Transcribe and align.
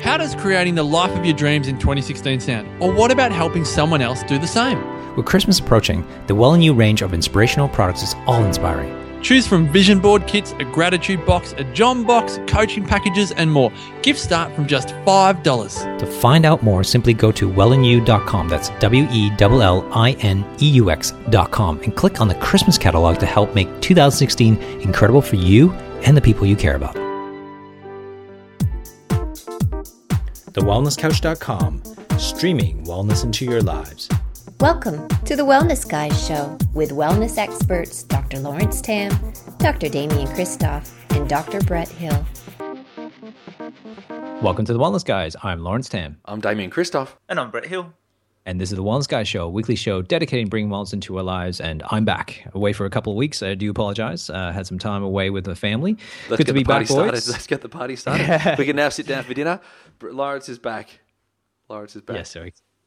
How 0.00 0.16
does 0.16 0.36
creating 0.36 0.76
the 0.76 0.84
life 0.84 1.16
of 1.18 1.24
your 1.24 1.34
dreams 1.34 1.66
in 1.66 1.76
2016 1.76 2.40
sound? 2.40 2.82
Or 2.82 2.92
what 2.92 3.10
about 3.10 3.32
helping 3.32 3.64
someone 3.64 4.00
else 4.00 4.22
do 4.22 4.38
the 4.38 4.46
same? 4.46 4.78
With 5.16 5.26
Christmas 5.26 5.58
approaching, 5.58 6.06
the 6.28 6.34
Well 6.36 6.54
and 6.54 6.62
You 6.62 6.72
range 6.72 7.02
of 7.02 7.12
inspirational 7.12 7.68
products 7.68 8.02
is 8.02 8.14
all 8.26 8.44
inspiring. 8.44 8.94
Choose 9.22 9.48
from 9.48 9.66
vision 9.72 9.98
board 9.98 10.28
kits, 10.28 10.52
a 10.60 10.64
gratitude 10.64 11.26
box, 11.26 11.52
a 11.58 11.64
John 11.74 12.04
box, 12.04 12.38
coaching 12.46 12.86
packages, 12.86 13.32
and 13.32 13.50
more. 13.50 13.72
Gifts 14.02 14.22
start 14.22 14.54
from 14.54 14.68
just 14.68 14.90
$5. 15.04 15.98
To 15.98 16.06
find 16.06 16.46
out 16.46 16.62
more, 16.62 16.84
simply 16.84 17.12
go 17.12 17.32
to 17.32 17.50
wellandyou.com. 17.50 18.48
That's 18.48 18.68
W 18.78 19.08
E 19.10 19.32
L 19.40 19.60
L 19.60 19.88
I 19.92 20.12
N 20.20 20.44
E 20.62 20.70
U 20.70 20.92
X.com 20.92 21.80
and 21.82 21.96
click 21.96 22.20
on 22.20 22.28
the 22.28 22.36
Christmas 22.36 22.78
catalog 22.78 23.18
to 23.18 23.26
help 23.26 23.52
make 23.56 23.66
2016 23.80 24.62
incredible 24.80 25.22
for 25.22 25.34
you 25.34 25.72
and 26.04 26.16
the 26.16 26.22
people 26.22 26.46
you 26.46 26.54
care 26.54 26.76
about. 26.76 27.07
TheWellnessCouch.com, 30.58 32.18
streaming 32.18 32.84
wellness 32.84 33.22
into 33.22 33.44
your 33.44 33.62
lives. 33.62 34.08
Welcome 34.58 35.06
to 35.24 35.36
the 35.36 35.44
Wellness 35.44 35.88
Guys 35.88 36.26
Show 36.26 36.58
with 36.74 36.90
wellness 36.90 37.38
experts 37.38 38.02
Dr. 38.02 38.40
Lawrence 38.40 38.80
Tam, 38.80 39.16
Dr. 39.58 39.88
Damian 39.88 40.26
Kristof, 40.26 40.90
and 41.10 41.28
Dr. 41.28 41.60
Brett 41.60 41.86
Hill. 41.86 42.26
Welcome 44.42 44.64
to 44.64 44.72
the 44.72 44.80
Wellness 44.80 45.04
Guys. 45.04 45.36
I'm 45.44 45.60
Lawrence 45.60 45.88
Tam. 45.88 46.18
I'm 46.24 46.40
Damian 46.40 46.72
Kristof. 46.72 47.10
And 47.28 47.38
I'm 47.38 47.52
Brett 47.52 47.66
Hill. 47.66 47.92
And 48.48 48.58
this 48.58 48.70
is 48.72 48.76
the 48.76 48.82
Wellness 48.82 49.06
Guys 49.06 49.28
Show, 49.28 49.44
a 49.44 49.50
weekly 49.50 49.76
show 49.76 50.00
dedicating 50.00 50.48
bringing 50.48 50.70
wellness 50.70 50.94
into 50.94 51.18
our 51.18 51.22
lives. 51.22 51.60
And 51.60 51.82
I'm 51.90 52.06
back, 52.06 52.48
away 52.54 52.72
for 52.72 52.86
a 52.86 52.90
couple 52.90 53.12
of 53.12 53.18
weeks. 53.18 53.42
I 53.42 53.54
do 53.54 53.70
apologize. 53.70 54.30
Uh, 54.30 54.52
had 54.52 54.66
some 54.66 54.78
time 54.78 55.02
away 55.02 55.28
with 55.28 55.44
the 55.44 55.54
family. 55.54 55.98
Let's 56.30 56.38
Good 56.38 56.46
to 56.46 56.54
be 56.54 56.64
party 56.64 56.84
back, 56.84 56.90
started. 56.90 57.12
boys. 57.12 57.28
Let's 57.28 57.46
get 57.46 57.60
the 57.60 57.68
party 57.68 57.94
started. 57.94 58.54
we 58.58 58.64
can 58.64 58.74
now 58.74 58.88
sit 58.88 59.06
down 59.06 59.24
for 59.24 59.34
dinner. 59.34 59.60
Lawrence 60.00 60.48
is 60.48 60.58
back. 60.58 60.98
Lawrence 61.68 61.94
is 61.94 62.00
back. 62.00 62.16
Yes, 62.16 62.34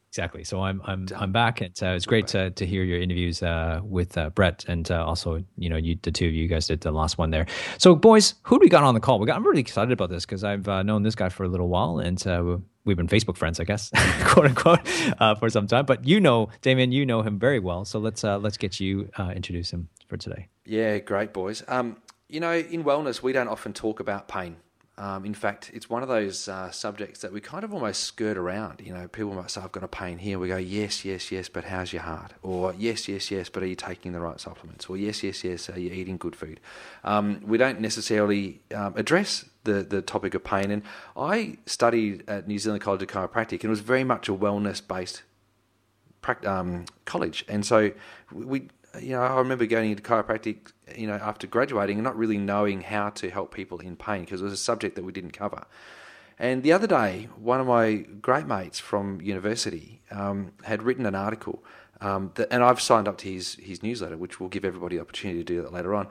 exactly. 0.09 0.43
So 0.43 0.63
I'm 0.63 0.81
I'm 0.83 1.05
I'm 1.15 1.31
back, 1.31 1.61
and 1.61 1.77
uh, 1.83 1.89
it's 1.89 2.07
great 2.07 2.25
to 2.29 2.49
to 2.49 2.65
hear 2.65 2.83
your 2.83 2.99
interviews 2.99 3.43
uh, 3.43 3.81
with 3.83 4.17
uh, 4.17 4.31
Brett, 4.31 4.65
and 4.67 4.89
uh, 4.89 5.05
also 5.05 5.43
you 5.59 5.69
know 5.69 5.77
you 5.77 5.95
the 6.01 6.11
two 6.11 6.25
of 6.25 6.33
you 6.33 6.47
guys 6.47 6.65
did 6.65 6.81
the 6.81 6.91
last 6.91 7.19
one 7.19 7.29
there. 7.29 7.45
So 7.77 7.93
boys, 7.93 8.33
who 8.41 8.57
do 8.57 8.61
we 8.61 8.69
got 8.69 8.83
on 8.83 8.95
the 8.95 8.99
call? 8.99 9.19
We 9.19 9.27
got. 9.27 9.35
I'm 9.35 9.45
really 9.45 9.61
excited 9.61 9.91
about 9.91 10.09
this 10.09 10.25
because 10.25 10.43
I've 10.43 10.67
uh, 10.67 10.81
known 10.81 11.03
this 11.03 11.13
guy 11.13 11.29
for 11.29 11.43
a 11.43 11.47
little 11.47 11.67
while, 11.67 11.99
and 11.99 12.25
uh, 12.25 12.57
we've 12.85 12.97
been 12.97 13.07
Facebook 13.07 13.37
friends, 13.37 13.59
I 13.59 13.63
guess, 13.63 13.91
quote 14.25 14.45
unquote, 14.45 14.79
uh, 15.19 15.35
for 15.35 15.49
some 15.49 15.67
time. 15.67 15.85
But 15.85 16.05
you 16.05 16.19
know, 16.19 16.49
Damian, 16.61 16.91
you 16.91 17.05
know 17.05 17.21
him 17.21 17.39
very 17.39 17.59
well. 17.59 17.85
So 17.85 17.99
let's 17.99 18.23
uh, 18.23 18.37
let's 18.37 18.57
get 18.57 18.79
you 18.79 19.09
uh, 19.17 19.31
introduce 19.35 19.71
him 19.71 19.89
for 20.07 20.17
today. 20.17 20.47
Yeah, 20.65 20.99
great 20.99 21.33
boys. 21.33 21.63
Um, 21.67 21.97
you 22.29 22.39
know, 22.39 22.53
in 22.53 22.83
wellness, 22.83 23.21
we 23.21 23.33
don't 23.33 23.49
often 23.49 23.73
talk 23.73 23.99
about 23.99 24.27
pain. 24.27 24.57
Um, 24.97 25.25
in 25.25 25.33
fact, 25.33 25.71
it's 25.73 25.89
one 25.89 26.03
of 26.03 26.09
those 26.09 26.47
uh, 26.47 26.69
subjects 26.69 27.21
that 27.21 27.33
we 27.33 27.41
kind 27.41 27.63
of 27.63 27.73
almost 27.73 28.03
skirt 28.03 28.37
around. 28.37 28.81
You 28.85 28.93
know, 28.93 29.07
people 29.07 29.33
might 29.33 29.49
say, 29.49 29.61
I've 29.61 29.71
got 29.71 29.83
a 29.83 29.87
pain 29.87 30.19
here. 30.19 30.37
We 30.37 30.47
go, 30.47 30.57
yes, 30.57 31.03
yes, 31.03 31.31
yes, 31.31 31.49
but 31.49 31.63
how's 31.63 31.91
your 31.91 32.03
heart? 32.03 32.33
Or 32.43 32.75
yes, 32.77 33.07
yes, 33.07 33.31
yes, 33.31 33.49
but 33.49 33.63
are 33.63 33.65
you 33.65 33.75
taking 33.75 34.11
the 34.11 34.19
right 34.19 34.39
supplements? 34.39 34.85
Or 34.87 34.97
yes, 34.97 35.23
yes, 35.23 35.43
yes, 35.43 35.69
are 35.69 35.79
you 35.79 35.91
eating 35.91 36.17
good 36.17 36.35
food? 36.35 36.59
Um, 37.03 37.41
we 37.43 37.57
don't 37.57 37.79
necessarily 37.79 38.61
um, 38.75 38.93
address 38.95 39.45
the, 39.63 39.83
the 39.83 40.01
topic 40.01 40.33
of 40.33 40.43
pain. 40.43 40.71
And 40.71 40.83
I 41.15 41.57
studied 41.65 42.23
at 42.27 42.47
New 42.47 42.59
Zealand 42.59 42.81
College 42.81 43.01
of 43.01 43.09
Chiropractic, 43.09 43.61
and 43.61 43.65
it 43.65 43.69
was 43.69 43.81
very 43.81 44.03
much 44.03 44.29
a 44.29 44.33
wellness 44.33 44.85
based 44.85 45.23
um, 46.45 46.85
college. 47.05 47.45
And 47.47 47.65
so 47.65 47.91
we, 48.31 48.69
you 48.99 49.11
know, 49.11 49.21
I 49.21 49.37
remember 49.37 49.65
going 49.65 49.91
into 49.91 50.03
chiropractic, 50.03 50.71
you 50.95 51.07
know, 51.07 51.15
after 51.15 51.47
graduating 51.47 51.97
and 51.97 52.03
not 52.03 52.17
really 52.17 52.37
knowing 52.37 52.81
how 52.81 53.09
to 53.11 53.29
help 53.29 53.53
people 53.53 53.79
in 53.79 53.95
pain 53.95 54.21
because 54.21 54.41
it 54.41 54.43
was 54.43 54.53
a 54.53 54.57
subject 54.57 54.95
that 54.95 55.03
we 55.03 55.11
didn't 55.11 55.31
cover. 55.31 55.65
And 56.39 56.63
the 56.63 56.73
other 56.73 56.87
day, 56.87 57.29
one 57.35 57.59
of 57.59 57.67
my 57.67 57.97
great 58.21 58.47
mates 58.47 58.79
from 58.79 59.21
university 59.21 60.01
um, 60.09 60.53
had 60.63 60.81
written 60.81 61.05
an 61.05 61.13
article, 61.13 61.63
um, 62.01 62.31
that, 62.35 62.51
and 62.51 62.63
I've 62.63 62.81
signed 62.81 63.07
up 63.07 63.17
to 63.19 63.31
his 63.31 63.55
his 63.55 63.83
newsletter, 63.83 64.17
which 64.17 64.39
will 64.39 64.49
give 64.49 64.65
everybody 64.65 64.97
the 64.97 65.01
opportunity 65.01 65.39
to 65.39 65.45
do 65.45 65.61
that 65.61 65.71
later 65.71 65.93
on. 65.93 66.07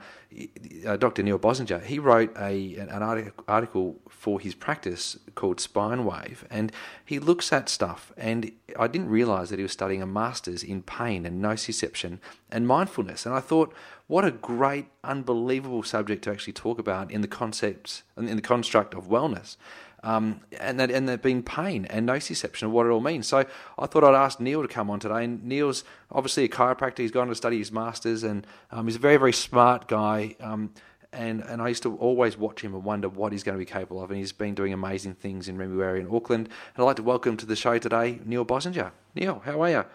Uh, 0.87 0.95
Dr. 0.95 1.21
Neil 1.21 1.37
Bossinger, 1.37 1.83
he 1.83 1.99
wrote 1.99 2.35
a 2.37 2.77
an 2.77 3.03
article, 3.03 3.43
article 3.47 3.99
for 4.09 4.39
his 4.39 4.55
practice 4.55 5.17
called 5.35 5.59
Spine 5.59 6.05
Wave, 6.05 6.45
and 6.49 6.71
he 7.05 7.19
looks 7.19 7.51
at 7.51 7.67
stuff. 7.67 8.13
And 8.15 8.51
I 8.79 8.87
didn't 8.87 9.09
realise 9.09 9.49
that 9.49 9.59
he 9.59 9.63
was 9.63 9.73
studying 9.73 10.01
a 10.01 10.07
master's 10.07 10.63
in 10.63 10.81
pain 10.81 11.25
and 11.25 11.43
nociception 11.43 12.19
and 12.49 12.65
mindfulness. 12.65 13.25
And 13.25 13.35
I 13.35 13.41
thought, 13.41 13.73
what 14.07 14.23
a 14.23 14.31
great, 14.31 14.87
unbelievable 15.03 15.83
subject 15.83 16.23
to 16.23 16.31
actually 16.31 16.53
talk 16.53 16.79
about 16.79 17.11
in 17.11 17.21
the 17.21 17.27
concepts 17.27 18.03
and 18.15 18.29
in 18.29 18.37
the 18.37 18.41
construct 18.41 18.93
of 18.93 19.07
wellness 19.09 19.57
um, 20.03 20.41
and 20.59 20.79
that 20.79 20.91
and 20.91 21.07
that 21.09 21.21
being 21.21 21.43
pain 21.43 21.85
and 21.85 22.07
nociception 22.07 22.63
of 22.63 22.71
what 22.71 22.85
it 22.85 22.89
all 22.89 23.01
means. 23.01 23.27
So 23.27 23.45
I 23.77 23.85
thought 23.85 24.03
I'd 24.03 24.15
ask 24.15 24.39
Neil 24.39 24.61
to 24.61 24.67
come 24.67 24.89
on 24.89 24.99
today. 24.99 25.23
And 25.23 25.43
Neil's 25.43 25.83
obviously 26.11 26.45
a 26.45 26.49
chiropractor. 26.49 26.99
He's 26.99 27.11
gone 27.11 27.27
to 27.27 27.35
study 27.35 27.57
his 27.57 27.71
masters, 27.71 28.23
and 28.23 28.45
um, 28.71 28.87
he's 28.87 28.95
a 28.95 28.99
very 28.99 29.17
very 29.17 29.33
smart 29.33 29.87
guy. 29.87 30.35
Um, 30.39 30.73
and 31.13 31.41
and 31.41 31.61
I 31.61 31.67
used 31.67 31.83
to 31.83 31.95
always 31.97 32.37
watch 32.37 32.61
him 32.61 32.73
and 32.73 32.83
wonder 32.83 33.09
what 33.09 33.31
he's 33.31 33.43
going 33.43 33.57
to 33.57 33.59
be 33.59 33.69
capable 33.69 34.01
of. 34.01 34.09
And 34.09 34.19
he's 34.19 34.31
been 34.31 34.55
doing 34.55 34.73
amazing 34.73 35.15
things 35.15 35.47
in 35.47 35.57
Remuera 35.57 35.99
in 35.99 36.07
Auckland. 36.13 36.47
And 36.47 36.83
I'd 36.83 36.85
like 36.85 36.95
to 36.97 37.03
welcome 37.03 37.37
to 37.37 37.45
the 37.45 37.55
show 37.55 37.77
today 37.77 38.19
Neil 38.25 38.45
Bossinger. 38.45 38.91
Neil, 39.15 39.41
how 39.45 39.61
are 39.61 39.69
you? 39.69 39.85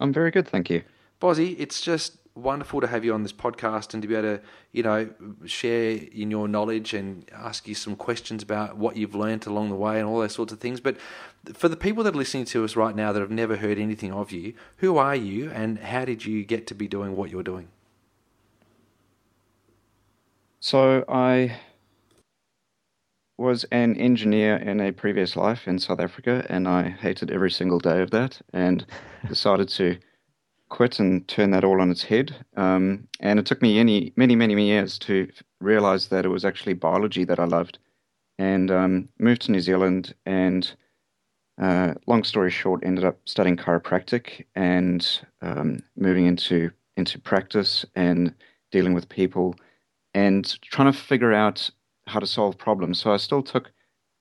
I'm 0.00 0.12
very 0.12 0.30
good, 0.30 0.48
thank 0.48 0.68
you. 0.70 0.82
Bozzy, 1.20 1.54
it's 1.58 1.80
just 1.80 2.16
wonderful 2.34 2.80
to 2.80 2.86
have 2.86 3.04
you 3.04 3.12
on 3.12 3.22
this 3.22 3.32
podcast 3.32 3.92
and 3.92 4.02
to 4.02 4.08
be 4.08 4.14
able 4.14 4.36
to, 4.36 4.42
you 4.72 4.82
know, 4.82 5.08
share 5.44 5.98
in 6.12 6.30
your 6.30 6.48
knowledge 6.48 6.94
and 6.94 7.30
ask 7.32 7.68
you 7.68 7.74
some 7.74 7.96
questions 7.96 8.42
about 8.42 8.76
what 8.76 8.96
you've 8.96 9.14
learnt 9.14 9.46
along 9.46 9.68
the 9.68 9.76
way 9.76 9.98
and 9.98 10.08
all 10.08 10.20
those 10.20 10.34
sorts 10.34 10.52
of 10.52 10.60
things. 10.60 10.80
But 10.80 10.96
for 11.52 11.68
the 11.68 11.76
people 11.76 12.04
that 12.04 12.14
are 12.14 12.18
listening 12.18 12.46
to 12.46 12.64
us 12.64 12.74
right 12.76 12.96
now 12.96 13.12
that 13.12 13.20
have 13.20 13.30
never 13.30 13.56
heard 13.56 13.78
anything 13.78 14.12
of 14.12 14.32
you, 14.32 14.54
who 14.78 14.96
are 14.96 15.16
you 15.16 15.50
and 15.50 15.78
how 15.78 16.04
did 16.04 16.24
you 16.24 16.44
get 16.44 16.66
to 16.68 16.74
be 16.74 16.88
doing 16.88 17.16
what 17.16 17.30
you're 17.30 17.42
doing? 17.42 17.68
So 20.60 21.04
I 21.08 21.56
was 23.36 23.64
an 23.72 23.96
engineer 23.96 24.56
in 24.56 24.80
a 24.80 24.92
previous 24.92 25.34
life 25.34 25.66
in 25.66 25.78
South 25.80 25.98
Africa, 25.98 26.46
and 26.48 26.68
I 26.68 26.90
hated 26.90 27.30
every 27.30 27.50
single 27.50 27.80
day 27.80 28.00
of 28.00 28.12
that, 28.12 28.40
and 28.52 28.86
decided 29.26 29.68
to 29.70 29.98
quit 30.72 30.98
and 30.98 31.28
turn 31.28 31.50
that 31.50 31.64
all 31.64 31.82
on 31.82 31.90
its 31.90 32.02
head. 32.02 32.34
Um, 32.56 33.06
and 33.20 33.38
it 33.38 33.44
took 33.44 33.60
me 33.60 33.78
any, 33.78 34.12
many, 34.16 34.34
many, 34.34 34.54
many 34.54 34.68
years 34.68 34.98
to 35.00 35.28
realize 35.60 36.08
that 36.08 36.24
it 36.24 36.30
was 36.30 36.46
actually 36.46 36.72
biology 36.72 37.24
that 37.24 37.38
I 37.38 37.44
loved, 37.44 37.78
and 38.38 38.70
um, 38.70 39.08
moved 39.18 39.42
to 39.42 39.52
New 39.52 39.60
Zealand. 39.60 40.14
And 40.24 40.74
uh, 41.60 41.92
long 42.06 42.24
story 42.24 42.50
short, 42.50 42.82
ended 42.84 43.04
up 43.04 43.18
studying 43.26 43.58
chiropractic 43.58 44.46
and 44.54 45.06
um, 45.42 45.82
moving 45.94 46.26
into 46.26 46.70
into 46.96 47.18
practice 47.18 47.84
and 47.94 48.34
dealing 48.70 48.94
with 48.94 49.08
people 49.08 49.54
and 50.14 50.58
trying 50.62 50.92
to 50.92 50.98
figure 50.98 51.34
out 51.34 51.70
how 52.06 52.18
to 52.18 52.26
solve 52.26 52.56
problems. 52.56 52.98
So 52.98 53.12
I 53.12 53.18
still 53.18 53.42
took 53.42 53.70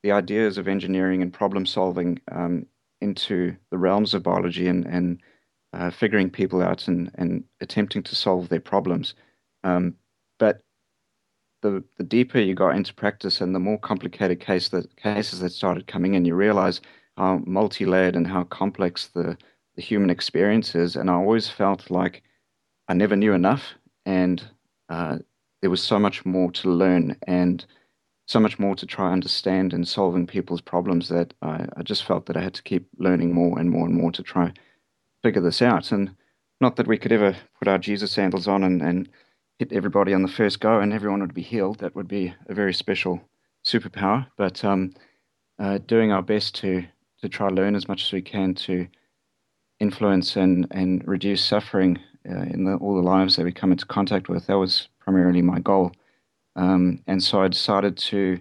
the 0.03 0.11
ideas 0.11 0.57
of 0.57 0.67
engineering 0.67 1.21
and 1.21 1.33
problem 1.33 1.65
solving 1.65 2.19
um, 2.31 2.65
into 2.99 3.55
the 3.71 3.77
realms 3.77 4.13
of 4.13 4.23
biology 4.23 4.67
and, 4.67 4.85
and 4.85 5.21
uh, 5.73 5.89
figuring 5.89 6.29
people 6.29 6.61
out 6.61 6.87
and, 6.87 7.11
and 7.15 7.43
attempting 7.61 8.03
to 8.03 8.15
solve 8.15 8.49
their 8.49 8.59
problems. 8.59 9.13
Um, 9.63 9.95
but 10.39 10.61
the 11.61 11.83
the 11.97 12.03
deeper 12.03 12.39
you 12.39 12.55
got 12.55 12.75
into 12.75 12.93
practice 12.93 13.41
and 13.41 13.53
the 13.53 13.59
more 13.59 13.77
complicated 13.77 14.39
case 14.39 14.69
that 14.69 14.95
cases 14.95 15.39
that 15.39 15.51
started 15.51 15.87
coming 15.87 16.15
in, 16.15 16.25
you 16.25 16.35
realize 16.35 16.81
how 17.17 17.41
multi-layered 17.45 18.15
and 18.15 18.27
how 18.27 18.43
complex 18.45 19.07
the, 19.07 19.37
the 19.75 19.81
human 19.81 20.09
experience 20.09 20.75
is. 20.75 20.95
And 20.95 21.09
I 21.09 21.13
always 21.13 21.49
felt 21.49 21.91
like 21.91 22.23
I 22.87 22.93
never 22.93 23.15
knew 23.15 23.33
enough, 23.33 23.73
and 24.05 24.43
uh, 24.89 25.19
there 25.61 25.69
was 25.69 25.83
so 25.83 25.99
much 25.99 26.25
more 26.25 26.51
to 26.51 26.69
learn 26.69 27.15
and 27.27 27.63
so 28.27 28.39
much 28.39 28.59
more 28.59 28.75
to 28.75 28.85
try 28.85 29.11
understand 29.11 29.73
in 29.73 29.85
solving 29.85 30.25
people's 30.25 30.61
problems 30.61 31.09
that 31.09 31.33
I, 31.41 31.65
I, 31.75 31.83
just 31.83 32.05
felt 32.05 32.25
that 32.27 32.37
I 32.37 32.41
had 32.41 32.53
to 32.53 32.63
keep 32.63 32.87
learning 32.97 33.33
more 33.33 33.59
and 33.59 33.69
more 33.69 33.85
and 33.85 33.95
more 33.95 34.11
to 34.13 34.23
try 34.23 34.53
figure 35.23 35.41
this 35.41 35.61
out. 35.61 35.91
And 35.91 36.15
not 36.59 36.75
that 36.75 36.87
we 36.87 36.97
could 36.97 37.11
ever 37.11 37.35
put 37.59 37.67
our 37.67 37.77
Jesus 37.77 38.11
sandals 38.11 38.47
on 38.47 38.63
and, 38.63 38.81
and 38.81 39.09
hit 39.59 39.71
everybody 39.71 40.13
on 40.13 40.21
the 40.21 40.27
first 40.27 40.59
go 40.59 40.79
and 40.79 40.93
everyone 40.93 41.21
would 41.21 41.33
be 41.33 41.41
healed. 41.41 41.79
That 41.79 41.95
would 41.95 42.07
be 42.07 42.33
a 42.47 42.53
very 42.53 42.73
special 42.73 43.21
superpower. 43.65 44.27
But 44.37 44.63
um, 44.63 44.93
uh, 45.59 45.79
doing 45.79 46.11
our 46.11 46.23
best 46.23 46.55
to 46.55 46.85
to 47.21 47.29
try 47.29 47.49
to 47.49 47.53
learn 47.53 47.75
as 47.75 47.87
much 47.87 48.03
as 48.03 48.11
we 48.11 48.21
can 48.21 48.55
to 48.55 48.87
influence 49.79 50.35
and 50.35 50.67
and 50.71 51.07
reduce 51.07 51.43
suffering 51.43 51.99
uh, 52.29 52.43
in 52.43 52.65
the, 52.65 52.75
all 52.75 52.95
the 52.95 53.01
lives 53.01 53.35
that 53.35 53.45
we 53.45 53.51
come 53.51 53.71
into 53.71 53.85
contact 53.85 54.29
with. 54.29 54.47
That 54.47 54.57
was 54.57 54.87
primarily 54.99 55.41
my 55.41 55.59
goal. 55.59 55.91
Um, 56.55 57.01
and 57.07 57.23
so 57.23 57.41
I 57.41 57.47
decided 57.47 57.97
to 57.97 58.39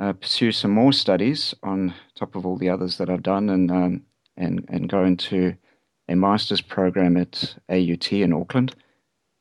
uh, 0.00 0.12
pursue 0.14 0.52
some 0.52 0.70
more 0.70 0.92
studies 0.92 1.54
on 1.62 1.94
top 2.14 2.34
of 2.34 2.46
all 2.46 2.56
the 2.56 2.68
others 2.68 2.98
that 2.98 3.10
I've 3.10 3.22
done 3.22 3.50
and, 3.50 3.70
um, 3.70 4.02
and, 4.36 4.64
and 4.68 4.88
go 4.88 5.04
into 5.04 5.54
a 6.08 6.16
master's 6.16 6.60
program 6.60 7.16
at 7.16 7.56
AUT 7.68 8.12
in 8.12 8.32
Auckland. 8.32 8.74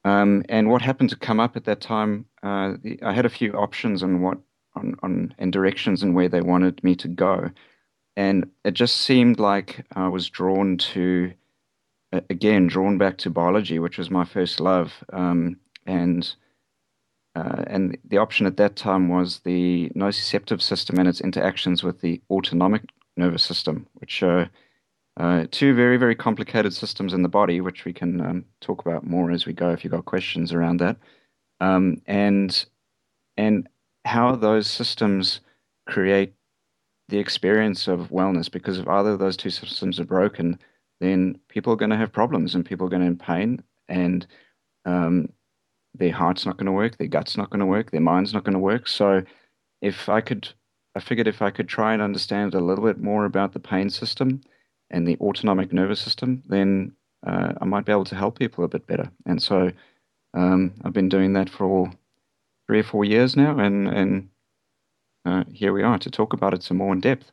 Um, 0.05 0.43
and 0.49 0.69
what 0.69 0.81
happened 0.81 1.09
to 1.11 1.15
come 1.15 1.39
up 1.39 1.55
at 1.55 1.65
that 1.65 1.81
time, 1.81 2.25
uh, 2.41 2.73
the, 2.81 2.99
I 3.01 3.13
had 3.13 3.25
a 3.25 3.29
few 3.29 3.53
options 3.53 4.03
on 4.03 4.21
what 4.21 4.37
on, 4.75 4.95
on 5.03 5.33
and 5.37 5.53
directions 5.53 6.03
and 6.03 6.15
where 6.15 6.29
they 6.29 6.41
wanted 6.41 6.83
me 6.83 6.95
to 6.95 7.07
go. 7.07 7.51
And 8.15 8.49
it 8.63 8.73
just 8.73 8.97
seemed 8.97 9.39
like 9.39 9.85
I 9.95 10.07
was 10.07 10.29
drawn 10.29 10.77
to, 10.77 11.33
again, 12.11 12.67
drawn 12.67 12.97
back 12.97 13.17
to 13.19 13.29
biology, 13.29 13.79
which 13.79 13.97
was 13.97 14.11
my 14.11 14.25
first 14.25 14.59
love. 14.59 15.03
Um, 15.11 15.57
and 15.85 16.35
uh, 17.35 17.63
and 17.65 17.97
the 18.05 18.19
option 18.19 18.45
at 18.45 18.57
that 18.57 18.75
time 18.75 19.09
was 19.09 19.39
the 19.39 19.89
nociceptive 19.95 20.61
system 20.61 20.99
and 20.99 21.07
its 21.07 21.19
interactions 21.19 21.81
with 21.81 22.01
the 22.01 22.21
autonomic 22.29 22.83
nervous 23.17 23.43
system, 23.43 23.87
which 23.93 24.21
are 24.21 24.49
uh, 25.17 25.45
two 25.51 25.75
very, 25.75 25.97
very 25.97 26.15
complicated 26.15 26.73
systems 26.73 27.13
in 27.13 27.21
the 27.21 27.29
body, 27.29 27.61
which 27.61 27.85
we 27.85 27.93
can 27.93 28.21
um, 28.21 28.45
talk 28.61 28.85
about 28.85 29.05
more 29.05 29.31
as 29.31 29.45
we 29.45 29.53
go 29.53 29.71
if 29.71 29.83
you've 29.83 29.91
got 29.93 30.05
questions 30.05 30.51
around 30.51 30.77
that. 30.77 30.97
Um, 31.59 32.01
and 32.07 32.65
and 33.37 33.67
how 34.05 34.35
those 34.35 34.67
systems 34.67 35.39
create 35.87 36.33
the 37.09 37.19
experience 37.19 37.87
of 37.87 38.09
wellness 38.09 38.51
because 38.51 38.79
if 38.79 38.87
either 38.87 39.11
of 39.11 39.19
those 39.19 39.37
two 39.37 39.49
systems 39.49 39.99
are 39.99 40.05
broken, 40.05 40.59
then 40.99 41.37
people 41.47 41.71
are 41.73 41.77
going 41.77 41.89
to 41.91 41.97
have 41.97 42.11
problems 42.11 42.55
and 42.55 42.65
people 42.65 42.87
are 42.87 42.89
going 42.89 43.01
to 43.01 43.07
have 43.07 43.19
pain 43.19 43.61
and 43.87 44.25
um, 44.85 45.29
their 45.93 46.11
heart's 46.11 46.45
not 46.45 46.57
going 46.57 46.65
to 46.65 46.71
work, 46.71 46.97
their 46.97 47.07
gut's 47.07 47.37
not 47.37 47.49
going 47.49 47.59
to 47.59 47.65
work, 47.65 47.91
their 47.91 48.01
mind's 48.01 48.33
not 48.33 48.43
going 48.43 48.53
to 48.53 48.59
work. 48.59 48.87
So 48.87 49.23
if 49.81 50.09
I 50.09 50.21
could, 50.21 50.49
I 50.95 50.99
figured 50.99 51.27
if 51.27 51.41
I 51.41 51.51
could 51.51 51.67
try 51.67 51.93
and 51.93 52.01
understand 52.01 52.53
a 52.53 52.59
little 52.59 52.85
bit 52.85 52.99
more 52.99 53.25
about 53.25 53.53
the 53.53 53.59
pain 53.59 53.89
system 53.89 54.41
and 54.93 55.07
the 55.07 55.17
autonomic 55.19 55.73
nervous 55.73 55.99
system, 55.99 56.43
then 56.47 56.93
uh, 57.25 57.53
I 57.59 57.65
might 57.65 57.85
be 57.85 57.91
able 57.91 58.05
to 58.05 58.15
help 58.15 58.39
people 58.39 58.63
a 58.63 58.69
bit 58.69 58.87
better. 58.87 59.11
And 59.25 59.41
so 59.41 59.71
um, 60.33 60.73
I've 60.85 60.93
been 60.93 61.09
doing 61.09 61.33
that 61.33 61.49
for 61.49 61.91
three 62.67 62.79
or 62.79 62.83
four 62.83 63.03
years 63.03 63.35
now, 63.35 63.59
and 63.59 63.87
and 63.87 64.29
uh, 65.25 65.43
here 65.51 65.73
we 65.73 65.83
are 65.83 65.97
to 65.99 66.09
talk 66.09 66.33
about 66.33 66.53
it 66.53 66.63
some 66.63 66.77
more 66.77 66.93
in 66.93 67.01
depth. 67.01 67.31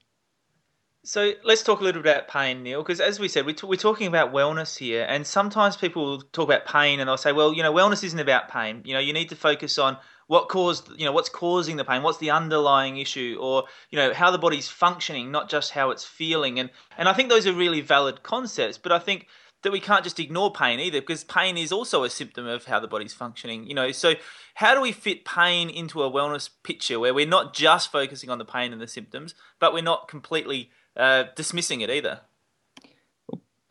So 1.03 1.33
let's 1.45 1.63
talk 1.63 1.81
a 1.81 1.85
little 1.85 2.03
bit 2.03 2.11
about 2.11 2.29
pain, 2.29 2.63
Neil, 2.63 2.83
because 2.83 3.01
as 3.01 3.19
we 3.19 3.27
said, 3.27 3.47
we 3.47 3.55
t- 3.55 3.67
we're 3.67 3.77
talking 3.77 4.07
about 4.07 4.33
wellness 4.33 4.77
here, 4.77 5.07
and 5.09 5.27
sometimes 5.27 5.77
people 5.77 6.21
talk 6.21 6.45
about 6.45 6.67
pain, 6.67 7.01
and 7.01 7.09
they'll 7.09 7.17
say, 7.17 7.33
"Well, 7.33 7.55
you 7.55 7.63
know, 7.63 7.73
wellness 7.73 8.05
isn't 8.05 8.19
about 8.19 8.49
pain. 8.49 8.83
You 8.85 8.95
know, 8.95 9.01
you 9.01 9.13
need 9.13 9.31
to 9.31 9.37
focus 9.37 9.79
on 9.79 9.97
what 10.31 10.49
caused, 10.49 10.89
you 10.97 11.05
know, 11.05 11.11
what's 11.11 11.29
causing 11.29 11.77
the 11.77 11.85
pain, 11.85 12.05
what's 12.05 12.19
the 12.19 12.31
underlying 12.31 12.99
issue, 12.99 13.37
or 13.41 13.65
you 13.91 13.99
know, 13.99 14.15
how 14.15 14.31
the 14.31 14.39
body's 14.39 14.69
functioning, 14.69 15.33
not 15.33 15.51
just 15.51 15.73
how 15.73 15.91
it's 15.91 16.05
feeling." 16.05 16.61
And 16.61 16.71
and 16.97 17.09
I 17.09 17.15
think 17.15 17.31
those 17.31 17.49
are 17.49 17.53
really 17.53 17.81
valid 17.81 18.23
concepts, 18.23 18.79
but 18.79 18.93
I 18.93 19.01
think 19.01 19.27
that 19.63 19.73
we 19.73 19.81
can't 19.81 20.05
just 20.05 20.21
ignore 20.21 20.53
pain 20.53 20.79
either 20.79 21.01
because 21.01 21.25
pain 21.25 21.59
is 21.59 21.73
also 21.73 22.05
a 22.05 22.11
symptom 22.11 22.47
of 22.47 22.67
how 22.67 22.79
the 22.79 22.87
body's 22.87 23.13
functioning 23.13 23.67
you 23.67 23.75
know. 23.75 23.91
So 23.91 24.15
how 24.55 24.73
do 24.73 24.81
we 24.81 24.93
fit 24.93 25.25
pain 25.25 25.69
into 25.69 26.01
a 26.01 26.09
wellness 26.09 26.49
picture 26.63 27.01
where 27.01 27.13
we're 27.13 27.27
not 27.27 27.53
just 27.53 27.91
focusing 27.91 28.31
on 28.31 28.39
the 28.39 28.45
pain 28.45 28.73
and 28.73 28.81
the 28.81 28.87
symptoms 28.87 29.35
but 29.59 29.73
we're 29.73 29.83
not 29.83 30.07
completely 30.07 30.71
uh, 30.97 31.25
dismissing 31.35 31.81
it 31.81 31.91
either? 31.91 32.21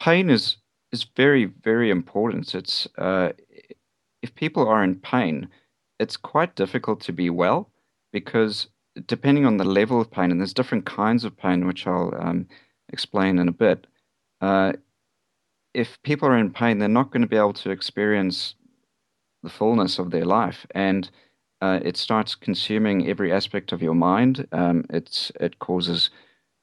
Pain 0.01 0.29
is 0.29 0.57
is 0.91 1.05
very 1.15 1.45
very 1.45 1.89
important. 1.89 2.53
It's 2.53 2.85
uh, 2.97 3.29
if 4.21 4.35
people 4.35 4.67
are 4.67 4.83
in 4.83 4.95
pain 4.95 5.47
it's 5.99 6.17
quite 6.17 6.55
difficult 6.55 7.01
to 7.01 7.11
be 7.11 7.29
well 7.29 7.69
because 8.11 8.67
depending 9.05 9.45
on 9.45 9.57
the 9.57 9.63
level 9.63 10.01
of 10.01 10.11
pain 10.11 10.31
and 10.31 10.39
there's 10.39 10.53
different 10.53 10.85
kinds 10.85 11.23
of 11.23 11.37
pain 11.37 11.67
which 11.67 11.85
i'll 11.87 12.13
um, 12.19 12.47
explain 12.91 13.39
in 13.39 13.47
a 13.47 13.51
bit 13.51 13.85
uh, 14.41 14.73
if 15.73 16.01
people 16.03 16.27
are 16.27 16.37
in 16.37 16.51
pain, 16.51 16.79
they're 16.79 16.89
not 16.89 17.11
going 17.11 17.21
to 17.21 17.27
be 17.27 17.37
able 17.37 17.53
to 17.53 17.69
experience 17.69 18.55
the 19.43 19.49
fullness 19.49 19.99
of 19.99 20.11
their 20.11 20.25
life, 20.25 20.65
and 20.71 21.09
uh, 21.61 21.79
it 21.81 21.97
starts 21.97 22.35
consuming 22.35 23.07
every 23.07 23.31
aspect 23.31 23.71
of 23.71 23.81
your 23.81 23.93
mind. 23.93 24.47
Um, 24.51 24.85
it's 24.89 25.31
it 25.39 25.59
causes 25.59 26.09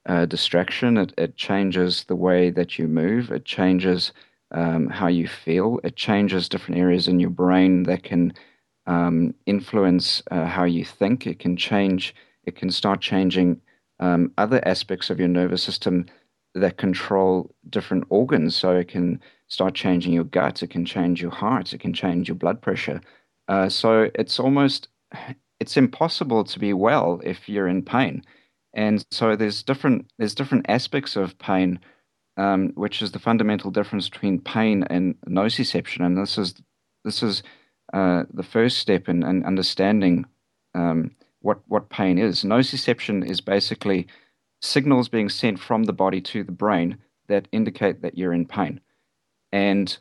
uh, 0.07 0.27
distraction. 0.27 0.97
It, 0.97 1.13
it 1.17 1.37
changes 1.37 2.05
the 2.05 2.17
way 2.17 2.51
that 2.51 2.79
you 2.79 2.89
move. 2.89 3.31
It 3.31 3.45
changes 3.45 4.13
um, 4.51 4.89
how 4.89 5.07
you 5.07 5.29
feel. 5.29 5.81
It 5.85 5.97
changes 5.97 6.49
different 6.49 6.81
areas 6.81 7.09
in 7.09 7.21
your 7.21 7.31
brain 7.31 7.85
that 7.85 8.03
can 8.03 8.35
um, 8.87 9.35
influence 9.47 10.23
uh, 10.31 10.47
how 10.47 10.65
you 10.65 10.85
think. 10.85 11.27
It 11.27 11.39
can 11.39 11.57
change. 11.57 12.15
It 12.45 12.57
can 12.57 12.71
start 12.71 13.01
changing 13.01 13.61
um, 14.01 14.33
other 14.39 14.61
aspects 14.67 15.11
of 15.11 15.19
your 15.19 15.29
nervous 15.29 15.63
system 15.63 16.07
that 16.55 16.79
control 16.79 17.55
different 17.69 18.05
organs. 18.09 18.57
So 18.57 18.77
it 18.77 18.89
can 18.89 19.21
start 19.49 19.75
changing 19.75 20.13
your 20.13 20.25
gut, 20.25 20.63
it 20.63 20.71
can 20.71 20.85
change 20.85 21.23
your 21.23 21.31
heart, 21.31 21.73
it 21.73 21.81
can 21.81 21.93
change 21.93 22.29
your 22.29 22.35
blood 22.35 22.61
pressure. 22.61 23.01
Uh, 23.49 23.69
so 23.69 24.11
it's 24.15 24.41
almost 24.41 24.89
it's 25.61 25.77
impossible 25.77 26.45
to 26.45 26.59
be 26.59 26.73
well 26.73 27.21
if 27.25 27.49
you're 27.49 27.69
in 27.69 27.83
pain. 27.83 28.23
And 28.75 29.05
so 29.11 29.37
there's 29.37 29.63
different 29.63 30.11
there's 30.19 30.35
different 30.35 30.67
aspects 30.69 31.17
of 31.17 31.39
pain, 31.39 31.79
um, 32.37 32.73
which 32.75 33.03
is 33.03 33.13
the 33.13 33.19
fundamental 33.19 33.71
difference 33.71 34.09
between 34.09 34.41
pain 34.41 34.85
and 34.91 35.15
nociception. 35.27 36.05
And 36.05 36.19
this 36.19 36.39
is 36.39 36.55
this 37.05 37.23
is 37.23 37.43
uh, 37.93 38.25
the 38.33 38.43
first 38.43 38.79
step 38.79 39.09
in, 39.09 39.23
in 39.23 39.45
understanding 39.45 40.27
um, 40.75 41.11
what 41.41 41.61
what 41.69 41.89
pain 41.89 42.19
is. 42.19 42.45
Nociception 42.45 43.29
is 43.29 43.41
basically 43.41 44.07
signals 44.61 45.09
being 45.09 45.29
sent 45.29 45.59
from 45.59 45.85
the 45.85 45.93
body 45.93 46.21
to 46.21 46.43
the 46.43 46.53
brain 46.53 46.99
that 47.29 47.49
indicate 47.53 48.03
that 48.03 48.17
you're 48.17 48.33
in 48.33 48.47
pain. 48.47 48.81
And 49.53 49.97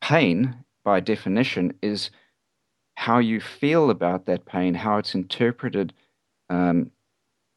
pain, 0.00 0.64
by 0.84 1.00
definition, 1.00 1.74
is 1.82 2.10
how 2.96 3.18
you 3.18 3.40
feel 3.40 3.90
about 3.90 4.26
that 4.26 4.44
pain, 4.44 4.74
how 4.74 4.98
it's 4.98 5.14
interpreted 5.14 5.92
um, 6.50 6.90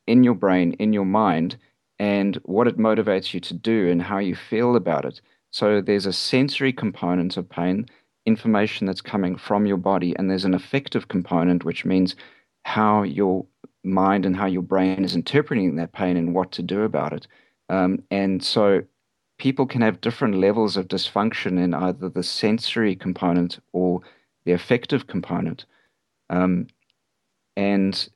in 0.07 0.23
your 0.23 0.35
brain, 0.35 0.73
in 0.73 0.93
your 0.93 1.05
mind, 1.05 1.57
and 1.99 2.35
what 2.43 2.67
it 2.67 2.77
motivates 2.77 3.33
you 3.33 3.39
to 3.39 3.53
do 3.53 3.89
and 3.89 4.01
how 4.01 4.19
you 4.19 4.35
feel 4.35 4.75
about 4.75 5.05
it. 5.05 5.21
So 5.51 5.81
there's 5.81 6.05
a 6.05 6.13
sensory 6.13 6.73
component 6.73 7.37
of 7.37 7.49
pain, 7.49 7.85
information 8.25 8.87
that's 8.87 9.01
coming 9.01 9.35
from 9.35 9.65
your 9.65 9.77
body, 9.77 10.15
and 10.17 10.29
there's 10.29 10.45
an 10.45 10.53
affective 10.53 11.07
component, 11.07 11.63
which 11.63 11.85
means 11.85 12.15
how 12.63 13.03
your 13.03 13.45
mind 13.83 14.25
and 14.25 14.35
how 14.35 14.47
your 14.47 14.63
brain 14.63 15.03
is 15.03 15.15
interpreting 15.15 15.75
that 15.75 15.93
pain 15.93 16.17
and 16.17 16.33
what 16.33 16.51
to 16.51 16.63
do 16.63 16.81
about 16.81 17.13
it. 17.13 17.27
Um, 17.69 18.03
and 18.09 18.43
so 18.43 18.81
people 19.37 19.65
can 19.65 19.81
have 19.81 20.01
different 20.01 20.35
levels 20.35 20.77
of 20.77 20.87
dysfunction 20.87 21.63
in 21.63 21.73
either 21.73 22.09
the 22.09 22.23
sensory 22.23 22.95
component 22.95 23.59
or 23.73 24.01
the 24.45 24.53
affective 24.53 25.07
component. 25.07 25.65
Um, 26.29 26.67
and 27.55 28.09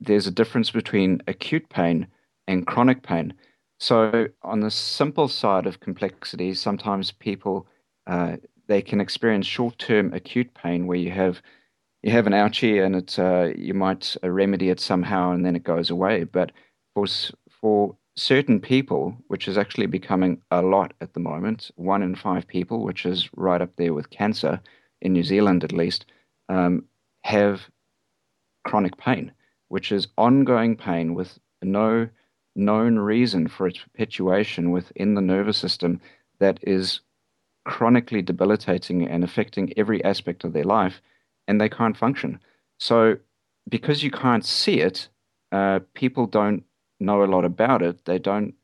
there's 0.00 0.26
a 0.26 0.32
difference 0.32 0.70
between 0.70 1.22
acute 1.26 1.68
pain 1.68 2.06
and 2.48 2.66
chronic 2.66 3.02
pain. 3.02 3.34
So 3.78 4.28
on 4.42 4.60
the 4.60 4.70
simple 4.70 5.28
side 5.28 5.66
of 5.66 5.80
complexity, 5.80 6.54
sometimes 6.54 7.12
people 7.12 7.66
uh, 8.06 8.36
they 8.66 8.82
can 8.82 9.00
experience 9.00 9.46
short-term 9.46 10.12
acute 10.12 10.52
pain 10.54 10.86
where 10.86 10.98
you 10.98 11.10
have 11.10 11.40
you 12.02 12.12
have 12.12 12.26
an 12.26 12.32
ouchie 12.32 12.84
and 12.84 12.94
it 12.96 13.18
uh, 13.18 13.52
you 13.56 13.74
might 13.74 14.16
uh, 14.22 14.30
remedy 14.30 14.70
it 14.70 14.80
somehow 14.80 15.32
and 15.32 15.44
then 15.44 15.56
it 15.56 15.64
goes 15.64 15.90
away. 15.90 16.24
But 16.24 16.52
for 16.94 17.06
for 17.60 17.96
certain 18.16 18.60
people, 18.60 19.16
which 19.28 19.48
is 19.48 19.58
actually 19.58 19.86
becoming 19.86 20.40
a 20.50 20.62
lot 20.62 20.94
at 21.00 21.12
the 21.14 21.20
moment, 21.20 21.70
one 21.76 22.02
in 22.02 22.14
five 22.14 22.46
people, 22.46 22.82
which 22.82 23.04
is 23.04 23.28
right 23.36 23.60
up 23.60 23.74
there 23.76 23.92
with 23.92 24.10
cancer 24.10 24.60
in 25.02 25.12
New 25.12 25.22
Zealand 25.22 25.64
at 25.64 25.72
least, 25.72 26.06
um, 26.48 26.84
have 27.22 27.68
chronic 28.64 28.96
pain, 28.96 29.32
which 29.68 29.92
is 29.92 30.08
ongoing 30.16 30.76
pain 30.76 31.14
with 31.14 31.38
no 31.62 32.08
known 32.54 32.98
reason 32.98 33.48
for 33.48 33.66
its 33.66 33.78
perpetuation 33.78 34.70
within 34.70 35.14
the 35.14 35.20
nervous 35.20 35.58
system 35.58 36.00
that 36.38 36.58
is 36.62 37.00
chronically 37.66 38.22
debilitating 38.22 39.06
and 39.06 39.24
affecting 39.24 39.72
every 39.76 40.02
aspect 40.04 40.44
of 40.44 40.52
their 40.52 40.64
life 40.64 41.02
and 41.48 41.60
they 41.60 41.68
can't 41.68 41.96
function. 41.96 42.38
So, 42.78 43.16
because 43.68 44.02
you 44.02 44.10
can't 44.10 44.44
see 44.44 44.80
it, 44.80 45.08
uh, 45.50 45.80
people 45.94 46.26
don't 46.26 46.62
know 47.00 47.24
a 47.24 47.26
lot 47.26 47.44
about 47.44 47.82
it. 47.82 48.04
They 48.04 48.18
don't. 48.18 48.54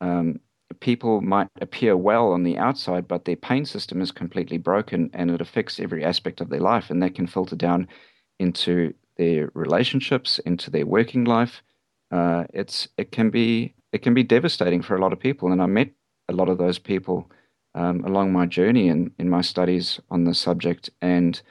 Um, 0.00 0.40
people 0.80 1.20
might 1.20 1.48
appear 1.60 1.96
well 1.96 2.32
on 2.32 2.44
the 2.44 2.56
outside, 2.58 3.08
but 3.08 3.24
their 3.24 3.36
pain 3.36 3.64
system 3.64 4.00
is 4.00 4.12
completely 4.12 4.58
broken, 4.58 5.10
and 5.12 5.30
it 5.30 5.40
affects 5.40 5.80
every 5.80 6.04
aspect 6.04 6.40
of 6.40 6.48
their 6.48 6.60
life, 6.60 6.90
and 6.90 7.02
that 7.02 7.14
can 7.14 7.26
filter 7.26 7.56
down 7.56 7.88
into 8.38 8.94
their 9.16 9.50
relationships, 9.54 10.38
into 10.40 10.70
their 10.70 10.86
working 10.86 11.24
life. 11.24 11.62
Uh, 12.10 12.44
it's 12.52 12.88
it 12.96 13.10
can 13.10 13.30
be 13.30 13.74
it 13.92 14.02
can 14.02 14.14
be 14.14 14.22
devastating 14.22 14.82
for 14.82 14.96
a 14.96 15.00
lot 15.00 15.12
of 15.12 15.18
people, 15.18 15.50
and 15.50 15.60
I 15.60 15.66
met 15.66 15.90
a 16.28 16.32
lot 16.32 16.48
of 16.48 16.58
those 16.58 16.78
people 16.78 17.30
um, 17.74 18.04
along 18.04 18.32
my 18.32 18.46
journey 18.46 18.88
in 18.88 19.12
in 19.18 19.28
my 19.28 19.40
studies 19.40 20.00
on 20.10 20.24
the 20.24 20.34
subject, 20.34 20.90
and 21.00 21.42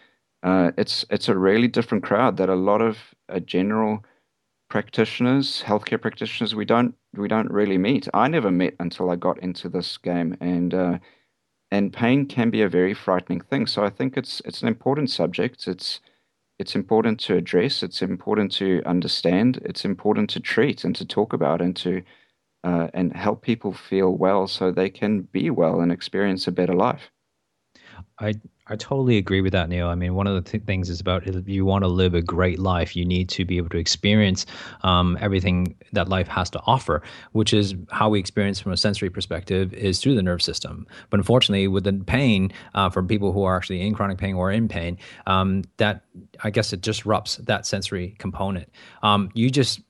uh, 0.44 0.72
it's 0.78 1.06
it's 1.10 1.30
a 1.30 1.38
really 1.38 1.68
different 1.68 2.04
crowd 2.04 2.38
that 2.38 2.50
a 2.50 2.56
lot 2.56 2.82
of 2.82 2.98
uh, 3.30 3.40
general 3.40 4.04
practitioners, 4.70 5.64
healthcare 5.66 6.02
practitioners, 6.02 6.56
we 6.56 6.66
don't 6.66 6.96
we 7.16 7.28
don't 7.28 7.52
really 7.52 7.78
meet. 7.78 8.08
I 8.14 8.28
never 8.28 8.52
met 8.52 8.76
until 8.80 9.10
I 9.10 9.16
got 9.16 9.40
into 9.40 9.70
this 9.70 9.98
game, 9.98 10.36
and 10.40 10.74
uh, 10.74 10.98
and 11.72 11.94
pain 11.94 12.26
can 12.26 12.50
be 12.50 12.62
a 12.62 12.70
very 12.70 12.94
frightening 12.94 13.42
thing. 13.42 13.68
So 13.68 13.84
I 13.84 13.90
think 13.90 14.18
it's 14.18 14.42
it's 14.46 14.62
an 14.62 14.68
important 14.68 15.10
subject. 15.10 15.68
It's 15.68 16.00
it's 16.60 16.76
important 16.76 17.20
to 17.22 17.36
address. 17.36 17.84
It's 17.84 18.02
important 18.02 18.52
to 18.54 18.82
understand. 18.86 19.58
It's 19.66 19.86
important 19.86 20.30
to 20.32 20.40
treat 20.40 20.84
and 20.84 20.96
to 20.96 21.06
talk 21.06 21.34
about 21.34 21.62
and 21.62 21.76
to 21.78 22.02
uh, 22.64 22.88
and 22.94 23.16
help 23.16 23.42
people 23.42 23.74
feel 23.74 24.12
well 24.12 24.48
so 24.48 24.72
they 24.72 24.90
can 24.90 25.22
be 25.22 25.50
well 25.50 25.82
and 25.82 25.92
experience 25.92 26.48
a 26.48 26.52
better 26.52 26.74
life. 26.74 27.12
I 28.20 28.34
I 28.68 28.78
totally 28.78 29.18
agree 29.18 29.42
with 29.42 29.52
that, 29.52 29.68
Neil. 29.68 29.88
I 29.90 29.96
mean, 29.96 30.16
one 30.16 30.26
of 30.26 30.42
the 30.42 30.50
th- 30.50 30.64
things 30.64 30.90
is 30.90 31.02
about 31.02 31.28
if 31.28 31.50
you 31.50 31.66
want 31.66 31.84
to 31.84 31.90
live 31.90 32.14
a 32.14 32.22
great 32.22 32.60
life, 32.60 32.96
you 32.96 33.04
need 33.04 33.28
to 33.30 33.44
be 33.44 33.58
able 33.58 33.68
to 33.70 33.78
experience 33.78 34.46
um, 34.84 35.18
everything 35.20 35.76
that 35.92 36.08
life 36.08 36.30
has 36.30 36.50
to 36.52 36.62
offer, 36.66 37.04
which 37.34 37.54
is 37.54 37.76
how 37.92 38.08
we 38.08 38.20
experience 38.20 38.62
from 38.62 38.72
a 38.72 38.78
sensory 38.78 39.10
perspective 39.10 39.74
is 39.74 40.00
through 40.00 40.16
the 40.16 40.24
nerve 40.24 40.42
system. 40.42 40.88
But 41.10 41.20
unfortunately, 41.20 41.68
with 41.68 41.84
the 41.84 41.92
pain, 41.92 42.54
uh, 42.74 42.90
for 42.90 43.04
people 43.04 43.34
who 43.34 43.44
are 43.44 43.58
actually 43.58 43.82
in 43.82 43.94
chronic 43.94 44.18
pain 44.18 44.36
or 44.36 44.50
in 44.50 44.70
pain, 44.70 44.98
um, 45.28 45.64
that 45.76 46.06
I 46.42 46.50
guess 46.50 46.72
it 46.72 46.80
disrupts 46.80 47.36
that 47.38 47.66
sensory 47.66 48.16
component. 48.18 48.70
Um, 49.02 49.30
you 49.34 49.50
just 49.50 49.82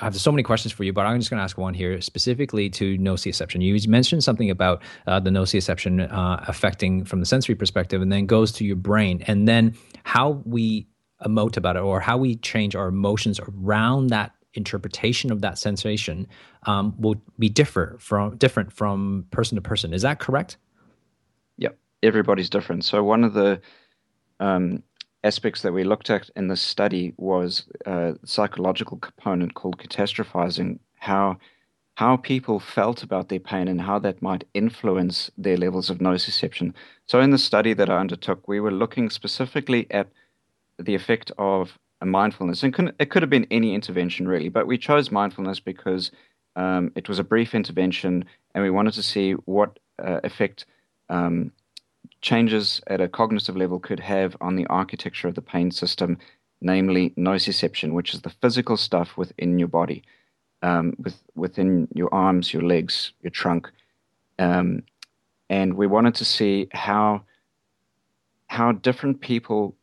I 0.00 0.04
have 0.04 0.16
so 0.16 0.30
many 0.30 0.42
questions 0.42 0.72
for 0.72 0.84
you, 0.84 0.92
but 0.92 1.06
I'm 1.06 1.18
just 1.18 1.30
going 1.30 1.38
to 1.38 1.44
ask 1.44 1.56
one 1.56 1.74
here 1.74 2.00
specifically 2.00 2.68
to 2.70 2.98
nociception. 2.98 3.62
You 3.62 3.76
mentioned 3.88 4.24
something 4.24 4.50
about 4.50 4.82
uh, 5.06 5.20
the 5.20 5.30
nociception 5.30 6.12
uh, 6.12 6.40
affecting 6.46 7.04
from 7.04 7.20
the 7.20 7.26
sensory 7.26 7.54
perspective, 7.54 8.02
and 8.02 8.12
then 8.12 8.26
goes 8.26 8.52
to 8.52 8.64
your 8.64 8.76
brain, 8.76 9.22
and 9.26 9.46
then 9.48 9.74
how 10.04 10.42
we 10.44 10.86
emote 11.24 11.56
about 11.56 11.76
it 11.76 11.82
or 11.82 12.00
how 12.00 12.16
we 12.16 12.36
change 12.36 12.76
our 12.76 12.88
emotions 12.88 13.40
around 13.40 14.08
that 14.08 14.32
interpretation 14.54 15.30
of 15.30 15.40
that 15.42 15.58
sensation 15.58 16.26
um, 16.64 16.94
will 16.98 17.20
be 17.38 17.48
differ 17.48 17.96
from 18.00 18.36
different 18.36 18.72
from 18.72 19.26
person 19.30 19.56
to 19.56 19.62
person. 19.62 19.92
Is 19.92 20.02
that 20.02 20.18
correct? 20.18 20.56
Yep, 21.58 21.78
everybody's 22.02 22.50
different. 22.50 22.84
So 22.84 23.02
one 23.02 23.24
of 23.24 23.34
the 23.34 23.60
um, 24.40 24.82
aspects 25.26 25.62
that 25.62 25.72
we 25.72 25.84
looked 25.84 26.10
at 26.10 26.30
in 26.36 26.48
this 26.48 26.60
study 26.60 27.12
was 27.16 27.66
a 27.84 28.14
psychological 28.24 28.98
component 28.98 29.54
called 29.54 29.78
catastrophizing, 29.78 30.78
how 30.94 31.38
how 31.96 32.14
people 32.14 32.60
felt 32.60 33.02
about 33.02 33.30
their 33.30 33.40
pain 33.40 33.68
and 33.68 33.80
how 33.80 33.98
that 33.98 34.20
might 34.20 34.44
influence 34.52 35.30
their 35.38 35.56
levels 35.56 35.88
of 35.88 35.96
nociception. 35.96 36.74
So 37.06 37.20
in 37.20 37.30
the 37.30 37.38
study 37.38 37.72
that 37.72 37.88
I 37.88 37.96
undertook, 37.96 38.46
we 38.46 38.60
were 38.60 38.70
looking 38.70 39.08
specifically 39.08 39.86
at 39.90 40.08
the 40.78 40.94
effect 40.94 41.32
of 41.38 41.78
mindfulness. 42.04 42.62
And 42.62 42.92
it 42.98 43.08
could 43.08 43.22
have 43.22 43.30
been 43.30 43.46
any 43.50 43.74
intervention 43.74 44.28
really, 44.28 44.50
but 44.50 44.66
we 44.66 44.76
chose 44.76 45.10
mindfulness 45.10 45.58
because 45.58 46.10
um, 46.54 46.92
it 46.94 47.08
was 47.08 47.18
a 47.18 47.24
brief 47.24 47.54
intervention 47.54 48.26
and 48.54 48.62
we 48.62 48.70
wanted 48.70 48.92
to 48.92 49.02
see 49.02 49.32
what 49.32 49.78
uh, 49.98 50.20
effect 50.22 50.66
um, 51.08 51.50
changes 52.22 52.80
at 52.86 53.00
a 53.00 53.08
cognitive 53.08 53.56
level 53.56 53.78
could 53.78 54.00
have 54.00 54.36
on 54.40 54.56
the 54.56 54.66
architecture 54.66 55.28
of 55.28 55.34
the 55.34 55.42
pain 55.42 55.70
system, 55.70 56.18
namely 56.60 57.10
nociception, 57.10 57.92
which 57.92 58.14
is 58.14 58.22
the 58.22 58.30
physical 58.30 58.76
stuff 58.76 59.16
within 59.16 59.58
your 59.58 59.68
body, 59.68 60.02
um, 60.62 60.94
with, 60.98 61.22
within 61.34 61.88
your 61.94 62.12
arms, 62.12 62.52
your 62.52 62.62
legs, 62.62 63.12
your 63.22 63.30
trunk. 63.30 63.70
Um, 64.38 64.82
and 65.48 65.74
we 65.74 65.86
wanted 65.86 66.14
to 66.16 66.24
see 66.24 66.68
how 66.72 67.22
how 68.48 68.72
different 68.72 69.20
people 69.20 69.74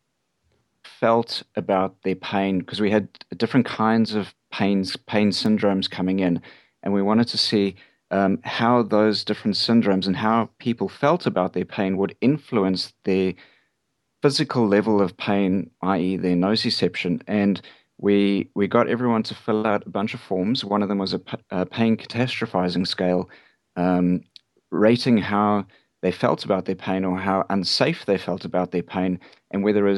felt 0.84 1.44
about 1.56 2.02
their 2.04 2.16
pain 2.16 2.60
because 2.60 2.80
we 2.80 2.92
had 2.92 3.08
different 3.36 3.66
kinds 3.66 4.14
of 4.16 4.34
pains 4.52 4.96
pain 4.96 5.32
syndromes 5.32 5.90
coming 5.90 6.20
in 6.20 6.42
and 6.82 6.94
we 6.94 7.02
wanted 7.02 7.28
to 7.28 7.38
see 7.38 7.76
um, 8.14 8.40
how 8.44 8.84
those 8.84 9.24
different 9.24 9.58
syndromes 9.58 10.06
and 10.06 10.16
how 10.16 10.48
people 10.60 10.88
felt 10.88 11.26
about 11.26 11.54
their 11.54 11.66
pain 11.66 11.98
would 11.98 12.16
influence 12.22 12.94
their 13.06 13.34
physical 14.22 14.68
level 14.68 15.02
of 15.02 15.18
pain, 15.18 15.72
i.e., 15.82 16.16
their 16.16 16.36
nociception. 16.36 17.24
And 17.28 17.60
we 17.98 18.50
we 18.54 18.68
got 18.68 18.88
everyone 18.88 19.24
to 19.24 19.36
fill 19.36 19.66
out 19.66 19.88
a 19.88 19.90
bunch 19.90 20.14
of 20.14 20.20
forms. 20.22 20.64
One 20.64 20.84
of 20.84 20.90
them 20.90 21.00
was 21.00 21.16
a, 21.16 21.22
a 21.50 21.66
pain 21.66 21.98
catastrophizing 21.98 22.88
scale, 22.88 23.30
um, 23.76 24.22
rating 24.70 25.18
how 25.18 25.66
they 26.04 26.12
felt 26.12 26.46
about 26.46 26.66
their 26.66 26.76
pain 26.76 27.06
or 27.06 27.18
how 27.18 27.46
unsafe 27.50 28.06
they 28.06 28.20
felt 28.20 28.46
about 28.46 28.70
their 28.72 28.84
pain, 28.84 29.20
and 29.50 29.64
whether 29.64 29.88
uh, 29.88 29.98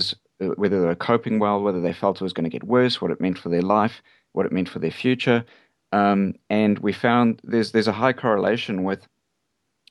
whether 0.55 0.79
they 0.79 0.87
were 0.87 0.95
coping 0.95 1.37
well, 1.37 1.61
whether 1.61 1.81
they 1.81 1.93
felt 1.93 2.21
it 2.21 2.23
was 2.23 2.33
going 2.33 2.49
to 2.49 2.57
get 2.57 2.63
worse, 2.63 3.01
what 3.01 3.11
it 3.11 3.19
meant 3.19 3.37
for 3.37 3.49
their 3.49 3.61
life, 3.61 4.01
what 4.31 4.45
it 4.45 4.53
meant 4.53 4.69
for 4.69 4.79
their 4.79 4.91
future. 4.91 5.43
Um, 5.91 6.35
and 6.49 6.79
we 6.79 6.93
found 6.93 7.41
there's 7.43 7.71
there's 7.71 7.87
a 7.87 7.93
high 7.93 8.13
correlation 8.13 8.83
with 8.83 9.07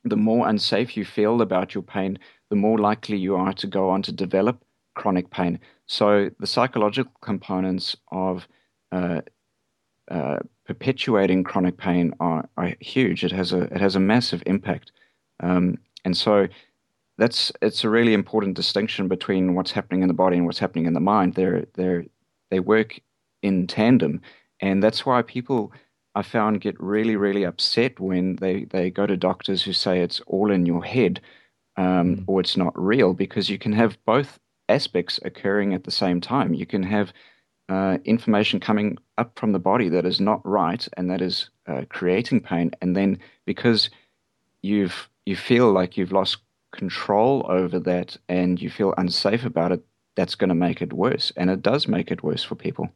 the 0.04 0.16
more 0.16 0.48
unsafe 0.48 0.96
you 0.96 1.04
feel 1.04 1.40
about 1.40 1.74
your 1.74 1.82
pain, 1.82 2.18
the 2.50 2.56
more 2.56 2.78
likely 2.78 3.16
you 3.16 3.36
are 3.36 3.54
to 3.54 3.66
go 3.66 3.88
on 3.88 4.02
to 4.02 4.12
develop 4.12 4.62
chronic 4.94 5.30
pain. 5.30 5.58
So 5.86 6.30
the 6.38 6.46
psychological 6.46 7.12
components 7.20 7.96
of 8.12 8.46
uh, 8.92 9.22
uh, 10.10 10.38
perpetuating 10.66 11.44
chronic 11.44 11.76
pain 11.76 12.12
are, 12.20 12.48
are, 12.56 12.74
huge. 12.80 13.24
It 13.24 13.32
has 13.32 13.52
a 13.52 13.62
it 13.62 13.80
has 13.80 13.96
a 13.96 14.00
massive 14.00 14.42
impact, 14.46 14.92
um, 15.40 15.78
and 16.04 16.16
so 16.16 16.48
that's 17.18 17.52
it's 17.62 17.84
a 17.84 17.90
really 17.90 18.12
important 18.12 18.56
distinction 18.56 19.08
between 19.08 19.54
what's 19.54 19.72
happening 19.72 20.02
in 20.02 20.08
the 20.08 20.14
body 20.14 20.36
and 20.36 20.46
what's 20.46 20.58
happening 20.58 20.86
in 20.86 20.94
the 20.94 21.00
mind. 21.00 21.34
They're 21.34 21.66
they 21.74 22.08
they 22.50 22.60
work 22.60 23.00
in 23.42 23.66
tandem, 23.66 24.20
and 24.64 24.82
that's 24.82 25.04
why 25.04 25.20
people 25.20 25.72
I 26.14 26.22
found 26.22 26.62
get 26.62 26.80
really, 26.80 27.16
really 27.16 27.44
upset 27.44 28.00
when 28.00 28.36
they, 28.36 28.64
they 28.64 28.88
go 28.88 29.06
to 29.06 29.16
doctors 29.16 29.62
who 29.62 29.74
say 29.74 30.00
it's 30.00 30.20
all 30.26 30.50
in 30.50 30.64
your 30.64 30.82
head 30.82 31.20
um, 31.76 32.16
mm. 32.16 32.24
or 32.26 32.40
it's 32.40 32.56
not 32.56 32.72
real 32.80 33.12
because 33.12 33.50
you 33.50 33.58
can 33.58 33.72
have 33.72 33.98
both 34.06 34.38
aspects 34.70 35.20
occurring 35.22 35.74
at 35.74 35.84
the 35.84 35.90
same 35.90 36.18
time. 36.18 36.54
You 36.54 36.64
can 36.64 36.82
have 36.82 37.12
uh, 37.68 37.98
information 38.06 38.58
coming 38.58 38.96
up 39.18 39.38
from 39.38 39.52
the 39.52 39.58
body 39.58 39.90
that 39.90 40.06
is 40.06 40.18
not 40.18 40.40
right 40.46 40.88
and 40.96 41.10
that 41.10 41.20
is 41.20 41.50
uh, 41.66 41.82
creating 41.90 42.40
pain, 42.40 42.70
and 42.80 42.96
then 42.96 43.18
because 43.44 43.90
you've 44.62 45.10
you 45.26 45.36
feel 45.36 45.72
like 45.72 45.96
you've 45.96 46.12
lost 46.12 46.38
control 46.72 47.44
over 47.48 47.78
that 47.80 48.16
and 48.28 48.60
you 48.60 48.68
feel 48.70 48.94
unsafe 48.98 49.44
about 49.44 49.72
it, 49.72 49.82
that's 50.16 50.34
going 50.34 50.48
to 50.48 50.54
make 50.54 50.80
it 50.80 50.92
worse, 50.92 51.32
and 51.36 51.50
it 51.50 51.60
does 51.60 51.86
make 51.86 52.10
it 52.10 52.22
worse 52.22 52.44
for 52.44 52.54
people. 52.54 52.88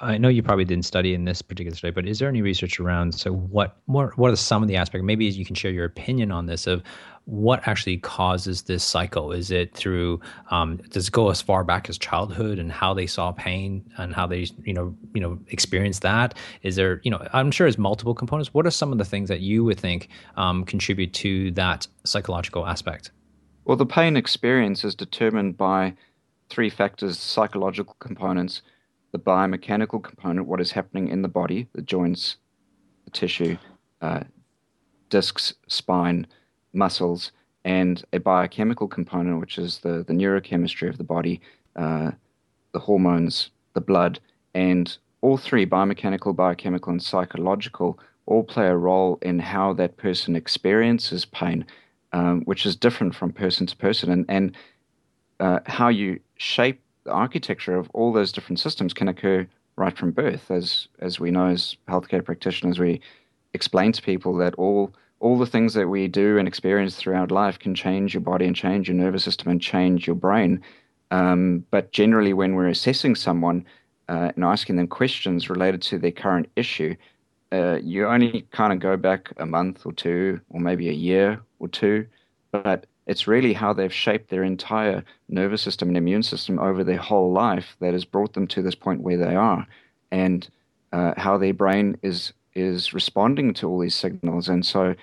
I 0.00 0.18
know 0.18 0.28
you 0.28 0.42
probably 0.42 0.64
didn't 0.64 0.86
study 0.86 1.14
in 1.14 1.24
this 1.24 1.42
particular 1.42 1.76
study, 1.76 1.92
but 1.92 2.06
is 2.06 2.18
there 2.18 2.28
any 2.28 2.42
research 2.42 2.80
around? 2.80 3.14
So, 3.14 3.32
what 3.32 3.76
what 3.86 4.16
what 4.16 4.30
are 4.30 4.36
some 4.36 4.62
of 4.62 4.68
the 4.68 4.76
aspects? 4.76 5.04
Maybe 5.04 5.26
you 5.26 5.44
can 5.44 5.54
share 5.54 5.70
your 5.70 5.84
opinion 5.84 6.32
on 6.32 6.46
this 6.46 6.66
of 6.66 6.82
what 7.26 7.66
actually 7.68 7.98
causes 7.98 8.62
this 8.62 8.82
cycle. 8.82 9.30
Is 9.30 9.50
it 9.50 9.74
through? 9.74 10.20
Um, 10.50 10.78
does 10.88 11.08
it 11.08 11.12
go 11.12 11.30
as 11.30 11.42
far 11.42 11.64
back 11.64 11.88
as 11.88 11.98
childhood 11.98 12.58
and 12.58 12.72
how 12.72 12.94
they 12.94 13.06
saw 13.06 13.32
pain 13.32 13.84
and 13.98 14.14
how 14.14 14.26
they 14.26 14.46
you 14.64 14.72
know 14.72 14.96
you 15.14 15.20
know 15.20 15.38
experienced 15.48 16.02
that? 16.02 16.34
Is 16.62 16.76
there 16.76 17.00
you 17.04 17.10
know 17.10 17.26
I'm 17.32 17.50
sure 17.50 17.66
there's 17.66 17.78
multiple 17.78 18.14
components. 18.14 18.54
What 18.54 18.66
are 18.66 18.70
some 18.70 18.92
of 18.92 18.98
the 18.98 19.04
things 19.04 19.28
that 19.28 19.40
you 19.40 19.64
would 19.64 19.78
think 19.78 20.08
um, 20.36 20.64
contribute 20.64 21.12
to 21.14 21.50
that 21.52 21.86
psychological 22.04 22.66
aspect? 22.66 23.10
Well, 23.66 23.76
the 23.76 23.86
pain 23.86 24.16
experience 24.16 24.82
is 24.82 24.94
determined 24.94 25.56
by 25.58 25.94
three 26.48 26.70
factors: 26.70 27.18
psychological 27.18 27.96
components 28.00 28.62
the 29.12 29.18
biomechanical 29.18 30.02
component, 30.02 30.46
what 30.46 30.60
is 30.60 30.72
happening 30.72 31.08
in 31.08 31.22
the 31.22 31.28
body, 31.28 31.68
the 31.74 31.82
joints, 31.82 32.36
the 33.04 33.10
tissue, 33.10 33.56
uh, 34.00 34.20
discs, 35.08 35.54
spine, 35.66 36.26
muscles, 36.72 37.32
and 37.64 38.04
a 38.12 38.18
biochemical 38.18 38.88
component, 38.88 39.40
which 39.40 39.58
is 39.58 39.78
the, 39.78 40.04
the 40.06 40.12
neurochemistry 40.12 40.88
of 40.88 40.98
the 40.98 41.04
body, 41.04 41.40
uh, 41.76 42.10
the 42.72 42.78
hormones, 42.78 43.50
the 43.74 43.80
blood, 43.80 44.20
and 44.54 44.96
all 45.20 45.36
three 45.36 45.66
biomechanical, 45.66 46.34
biochemical, 46.34 46.92
and 46.92 47.02
psychological 47.02 47.98
all 48.26 48.44
play 48.44 48.68
a 48.68 48.76
role 48.76 49.18
in 49.22 49.38
how 49.38 49.72
that 49.72 49.96
person 49.96 50.36
experiences 50.36 51.24
pain, 51.24 51.66
um, 52.12 52.42
which 52.42 52.64
is 52.64 52.76
different 52.76 53.14
from 53.14 53.32
person 53.32 53.66
to 53.66 53.76
person, 53.76 54.10
and, 54.10 54.24
and 54.28 54.56
uh, 55.40 55.58
how 55.66 55.88
you 55.88 56.20
shape 56.36 56.80
the 57.10 57.16
architecture 57.16 57.74
of 57.74 57.90
all 57.92 58.12
those 58.12 58.30
different 58.30 58.60
systems 58.60 58.94
can 58.94 59.08
occur 59.08 59.46
right 59.76 59.98
from 59.98 60.12
birth. 60.12 60.50
As 60.50 60.86
as 61.00 61.18
we 61.18 61.30
know 61.30 61.46
as 61.46 61.76
healthcare 61.88 62.24
practitioners, 62.24 62.78
we 62.78 63.00
explain 63.52 63.90
to 63.92 64.02
people 64.02 64.36
that 64.36 64.54
all 64.54 64.92
all 65.18 65.36
the 65.36 65.46
things 65.46 65.74
that 65.74 65.88
we 65.88 66.06
do 66.06 66.38
and 66.38 66.46
experience 66.46 66.94
throughout 66.96 67.30
life 67.30 67.58
can 67.58 67.74
change 67.74 68.14
your 68.14 68.20
body 68.20 68.46
and 68.46 68.54
change 68.54 68.88
your 68.88 68.96
nervous 68.96 69.24
system 69.24 69.50
and 69.50 69.60
change 69.60 70.06
your 70.06 70.16
brain. 70.16 70.62
Um, 71.10 71.64
but 71.70 71.90
generally, 71.90 72.32
when 72.32 72.54
we're 72.54 72.68
assessing 72.68 73.16
someone 73.16 73.66
uh, 74.08 74.30
and 74.36 74.44
asking 74.44 74.76
them 74.76 74.86
questions 74.86 75.50
related 75.50 75.82
to 75.82 75.98
their 75.98 76.12
current 76.12 76.48
issue, 76.54 76.94
uh, 77.52 77.78
you 77.82 78.06
only 78.06 78.46
kind 78.52 78.72
of 78.72 78.78
go 78.78 78.96
back 78.96 79.32
a 79.38 79.46
month 79.46 79.84
or 79.84 79.92
two, 79.92 80.40
or 80.50 80.60
maybe 80.60 80.88
a 80.88 80.92
year 81.10 81.40
or 81.58 81.68
two. 81.68 82.06
But 82.52 82.86
it's 83.06 83.26
really 83.26 83.52
how 83.52 83.72
they've 83.72 83.92
shaped 83.92 84.30
their 84.30 84.44
entire 84.44 85.04
nervous 85.28 85.62
system 85.62 85.88
and 85.88 85.96
immune 85.96 86.22
system 86.22 86.58
over 86.58 86.84
their 86.84 86.98
whole 86.98 87.32
life 87.32 87.76
that 87.80 87.92
has 87.92 88.04
brought 88.04 88.34
them 88.34 88.46
to 88.48 88.62
this 88.62 88.74
point 88.74 89.02
where 89.02 89.16
they 89.16 89.34
are, 89.34 89.66
and 90.10 90.48
uh, 90.92 91.14
how 91.16 91.38
their 91.38 91.54
brain 91.54 91.96
is 92.02 92.32
is 92.54 92.92
responding 92.92 93.54
to 93.54 93.68
all 93.68 93.78
these 93.78 93.94
signals. 93.94 94.48
And 94.48 94.64
so, 94.66 94.94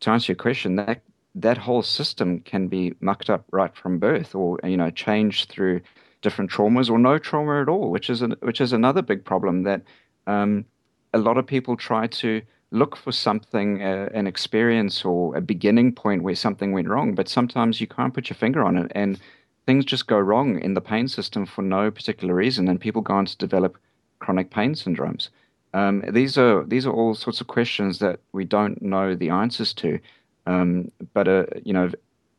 to 0.00 0.10
answer 0.10 0.32
your 0.32 0.36
question, 0.36 0.76
that 0.76 1.02
that 1.34 1.58
whole 1.58 1.82
system 1.82 2.40
can 2.40 2.68
be 2.68 2.94
mucked 3.00 3.30
up 3.30 3.44
right 3.50 3.74
from 3.74 3.98
birth, 3.98 4.34
or 4.34 4.58
you 4.64 4.76
know, 4.76 4.90
changed 4.90 5.48
through 5.48 5.80
different 6.22 6.50
traumas 6.50 6.90
or 6.90 6.98
no 6.98 7.18
trauma 7.18 7.60
at 7.60 7.68
all, 7.68 7.90
which 7.90 8.08
is 8.08 8.22
a, 8.22 8.28
which 8.40 8.60
is 8.60 8.72
another 8.72 9.02
big 9.02 9.24
problem 9.24 9.62
that 9.64 9.82
um, 10.26 10.64
a 11.12 11.18
lot 11.18 11.36
of 11.36 11.46
people 11.46 11.76
try 11.76 12.06
to 12.06 12.40
look 12.74 12.96
for 12.96 13.12
something, 13.12 13.82
uh, 13.82 14.08
an 14.12 14.26
experience 14.26 15.04
or 15.04 15.36
a 15.36 15.40
beginning 15.40 15.92
point 15.92 16.22
where 16.22 16.34
something 16.34 16.72
went 16.72 16.88
wrong, 16.88 17.14
but 17.14 17.28
sometimes 17.28 17.80
you 17.80 17.86
can't 17.86 18.12
put 18.12 18.28
your 18.28 18.36
finger 18.36 18.64
on 18.64 18.76
it, 18.76 18.90
and 18.94 19.18
things 19.64 19.84
just 19.84 20.06
go 20.06 20.18
wrong 20.18 20.58
in 20.60 20.74
the 20.74 20.80
pain 20.80 21.06
system 21.08 21.46
for 21.46 21.62
no 21.62 21.90
particular 21.90 22.34
reason, 22.34 22.68
and 22.68 22.80
people 22.80 23.00
go 23.00 23.14
on 23.14 23.26
to 23.26 23.36
develop 23.38 23.78
chronic 24.18 24.50
pain 24.50 24.74
syndromes. 24.74 25.28
Um, 25.72 26.04
these 26.08 26.36
are 26.38 26.64
these 26.64 26.86
are 26.86 26.92
all 26.92 27.14
sorts 27.14 27.40
of 27.40 27.46
questions 27.46 27.98
that 27.98 28.20
we 28.32 28.44
don't 28.44 28.80
know 28.82 29.14
the 29.14 29.30
answers 29.30 29.72
to. 29.74 29.98
Um, 30.46 30.90
but 31.14 31.26
uh, 31.26 31.46
you 31.64 31.72
know, 31.72 31.90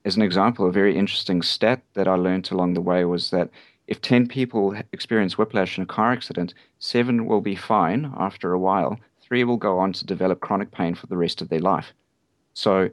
as 0.05 0.15
an 0.15 0.21
example, 0.21 0.67
a 0.67 0.71
very 0.71 0.97
interesting 0.97 1.41
stat 1.41 1.81
that 1.93 2.07
I 2.07 2.15
learned 2.15 2.51
along 2.51 2.73
the 2.73 2.81
way 2.81 3.05
was 3.05 3.31
that 3.31 3.49
if 3.87 4.01
10 4.01 4.27
people 4.27 4.75
experience 4.91 5.37
whiplash 5.37 5.77
in 5.77 5.83
a 5.83 5.87
car 5.87 6.11
accident, 6.11 6.53
seven 6.79 7.25
will 7.25 7.41
be 7.41 7.55
fine 7.55 8.11
after 8.17 8.51
a 8.51 8.59
while, 8.59 8.99
three 9.27 9.43
will 9.43 9.57
go 9.57 9.79
on 9.79 9.93
to 9.93 10.05
develop 10.05 10.39
chronic 10.39 10.71
pain 10.71 10.95
for 10.95 11.07
the 11.07 11.17
rest 11.17 11.41
of 11.41 11.49
their 11.49 11.59
life. 11.59 11.93
So, 12.53 12.89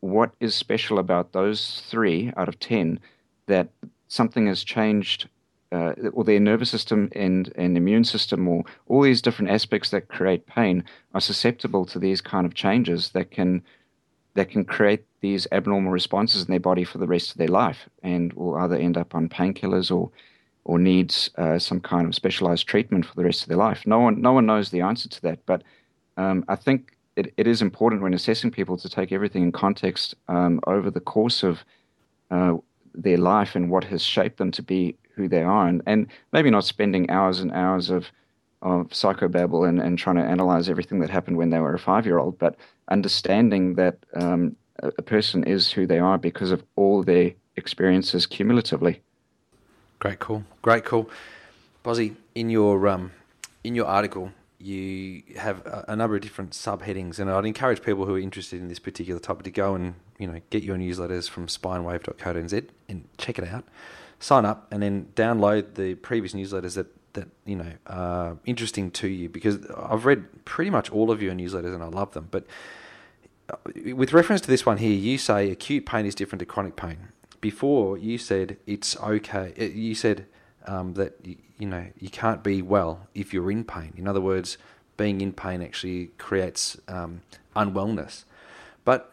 what 0.00 0.32
is 0.38 0.54
special 0.54 0.98
about 0.98 1.32
those 1.32 1.82
three 1.88 2.32
out 2.36 2.48
of 2.48 2.60
10 2.60 3.00
that 3.46 3.68
something 4.06 4.46
has 4.46 4.62
changed, 4.62 5.28
uh, 5.72 5.92
or 6.12 6.22
their 6.22 6.38
nervous 6.38 6.70
system 6.70 7.10
and, 7.16 7.52
and 7.56 7.76
immune 7.76 8.04
system, 8.04 8.46
or 8.46 8.64
all 8.86 9.02
these 9.02 9.22
different 9.22 9.50
aspects 9.50 9.90
that 9.90 10.08
create 10.08 10.46
pain 10.46 10.84
are 11.14 11.20
susceptible 11.20 11.84
to 11.86 11.98
these 11.98 12.20
kind 12.20 12.46
of 12.46 12.54
changes 12.54 13.10
that 13.10 13.30
can 13.30 13.62
that 14.34 14.50
can 14.50 14.64
create 14.64 15.04
these 15.20 15.48
abnormal 15.50 15.90
responses 15.90 16.44
in 16.44 16.50
their 16.50 16.60
body 16.60 16.84
for 16.84 16.98
the 16.98 17.08
rest 17.08 17.32
of 17.32 17.38
their 17.38 17.48
life 17.48 17.88
and 18.04 18.32
will 18.34 18.54
either 18.54 18.76
end 18.76 18.96
up 18.96 19.12
on 19.12 19.28
painkillers 19.28 19.90
or 19.90 20.12
or 20.68 20.78
needs 20.78 21.30
uh, 21.38 21.58
some 21.58 21.80
kind 21.80 22.06
of 22.06 22.14
specialized 22.14 22.68
treatment 22.68 23.06
for 23.06 23.14
the 23.14 23.24
rest 23.24 23.40
of 23.40 23.48
their 23.48 23.56
life. 23.56 23.86
No 23.86 23.98
one 24.00 24.20
no 24.20 24.34
one 24.34 24.44
knows 24.44 24.68
the 24.70 24.82
answer 24.82 25.08
to 25.08 25.22
that, 25.22 25.38
but 25.46 25.62
um, 26.18 26.44
I 26.46 26.56
think 26.56 26.94
it, 27.16 27.32
it 27.38 27.46
is 27.46 27.62
important 27.62 28.02
when 28.02 28.12
assessing 28.12 28.50
people 28.50 28.76
to 28.76 28.88
take 28.88 29.10
everything 29.10 29.42
in 29.42 29.50
context 29.50 30.14
um, 30.28 30.60
over 30.66 30.90
the 30.90 31.00
course 31.00 31.42
of 31.42 31.64
uh, 32.30 32.58
their 32.94 33.16
life 33.16 33.56
and 33.56 33.70
what 33.70 33.84
has 33.84 34.02
shaped 34.02 34.36
them 34.36 34.50
to 34.52 34.62
be 34.62 34.94
who 35.14 35.26
they 35.26 35.42
are, 35.42 35.66
and, 35.66 35.82
and 35.86 36.06
maybe 36.32 36.50
not 36.50 36.64
spending 36.64 37.10
hours 37.10 37.40
and 37.40 37.50
hours 37.52 37.88
of 37.88 38.06
of 38.60 38.88
psychobabble 38.88 39.66
and, 39.66 39.80
and 39.80 39.98
trying 39.98 40.16
to 40.16 40.22
analyze 40.22 40.68
everything 40.68 41.00
that 41.00 41.08
happened 41.08 41.38
when 41.38 41.48
they 41.48 41.60
were 41.60 41.74
a 41.74 41.78
five 41.78 42.04
year 42.04 42.18
old, 42.18 42.38
but 42.38 42.56
understanding 42.90 43.74
that 43.76 43.96
um, 44.14 44.54
a, 44.82 44.88
a 44.98 45.02
person 45.02 45.44
is 45.44 45.72
who 45.72 45.86
they 45.86 45.98
are 45.98 46.18
because 46.18 46.50
of 46.50 46.62
all 46.76 47.02
their 47.02 47.32
experiences 47.56 48.26
cumulatively. 48.26 49.00
Great 49.98 50.18
call. 50.18 50.44
Great 50.62 50.84
call. 50.84 51.10
Bozzy, 51.84 52.14
in 52.34 52.50
your 52.50 52.86
um, 52.88 53.12
in 53.64 53.74
your 53.74 53.86
article, 53.86 54.32
you 54.58 55.22
have 55.36 55.64
a, 55.66 55.86
a, 55.88 55.96
number 55.96 56.16
of 56.16 56.22
different 56.22 56.50
subheadings, 56.50 57.18
and 57.18 57.30
I'd 57.30 57.44
encourage 57.44 57.82
people 57.82 58.04
who 58.04 58.14
are 58.14 58.18
interested 58.18 58.60
in 58.60 58.68
this 58.68 58.78
particular 58.78 59.20
topic 59.20 59.44
to 59.44 59.50
go 59.50 59.74
and 59.74 59.94
you 60.18 60.26
know 60.26 60.40
get 60.50 60.62
your 60.62 60.76
newsletters 60.76 61.28
from 61.28 61.46
spinewave.co.nz 61.46 62.68
and 62.88 63.08
check 63.18 63.38
it 63.38 63.48
out. 63.48 63.64
Sign 64.20 64.44
up 64.44 64.66
and 64.70 64.82
then 64.82 65.08
download 65.14 65.74
the 65.74 65.94
previous 65.96 66.32
newsletters 66.32 66.74
that 66.74 66.86
that 67.14 67.28
you 67.44 67.56
know 67.56 67.72
are 67.86 68.36
interesting 68.46 68.90
to 68.92 69.08
you 69.08 69.28
because 69.28 69.58
I've 69.76 70.04
read 70.04 70.44
pretty 70.44 70.70
much 70.70 70.90
all 70.90 71.10
of 71.10 71.22
your 71.22 71.34
newsletters 71.34 71.74
and 71.74 71.82
I 71.82 71.86
love 71.86 72.12
them. 72.12 72.28
But 72.30 72.46
uh, 73.50 73.56
with 73.94 74.12
reference 74.12 74.40
to 74.42 74.48
this 74.48 74.64
one 74.66 74.78
here, 74.78 74.92
you 74.92 75.18
say 75.18 75.50
acute 75.50 75.86
pain 75.86 76.06
is 76.06 76.14
different 76.14 76.40
to 76.40 76.46
chronic 76.46 76.76
pain. 76.76 77.08
Before 77.40 77.96
you 77.96 78.18
said 78.18 78.56
it's 78.66 78.96
okay. 78.96 79.54
Uh, 79.58 79.64
you 79.64 79.94
said 79.94 80.26
um, 80.66 80.94
that 80.94 81.14
you, 81.22 81.36
you 81.58 81.66
know 81.66 81.86
you 81.98 82.10
can't 82.10 82.42
be 82.42 82.62
well 82.62 83.08
if 83.14 83.32
you're 83.32 83.50
in 83.50 83.64
pain. 83.64 83.94
In 83.96 84.08
other 84.08 84.20
words, 84.20 84.58
being 84.96 85.20
in 85.20 85.32
pain 85.32 85.62
actually 85.62 86.10
creates 86.18 86.76
um, 86.88 87.22
unwellness. 87.56 88.24
But 88.84 89.12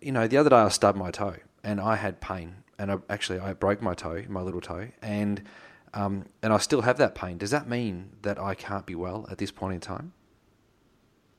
you 0.00 0.12
know, 0.12 0.26
the 0.26 0.36
other 0.36 0.50
day 0.50 0.56
I 0.56 0.68
stubbed 0.68 0.98
my 0.98 1.10
toe 1.10 1.36
and 1.62 1.80
I 1.80 1.96
had 1.96 2.20
pain, 2.20 2.56
and 2.78 2.90
I, 2.92 2.98
actually 3.08 3.38
I 3.38 3.52
broke 3.52 3.82
my 3.82 3.94
toe, 3.94 4.24
my 4.28 4.40
little 4.40 4.60
toe, 4.60 4.88
and 5.02 5.42
um, 5.94 6.26
and 6.42 6.52
I 6.52 6.58
still 6.58 6.82
have 6.82 6.98
that 6.98 7.14
pain. 7.14 7.38
Does 7.38 7.50
that 7.50 7.68
mean 7.68 8.10
that 8.22 8.38
I 8.38 8.54
can't 8.54 8.86
be 8.86 8.94
well 8.94 9.26
at 9.30 9.38
this 9.38 9.50
point 9.50 9.74
in 9.74 9.80
time? 9.80 10.12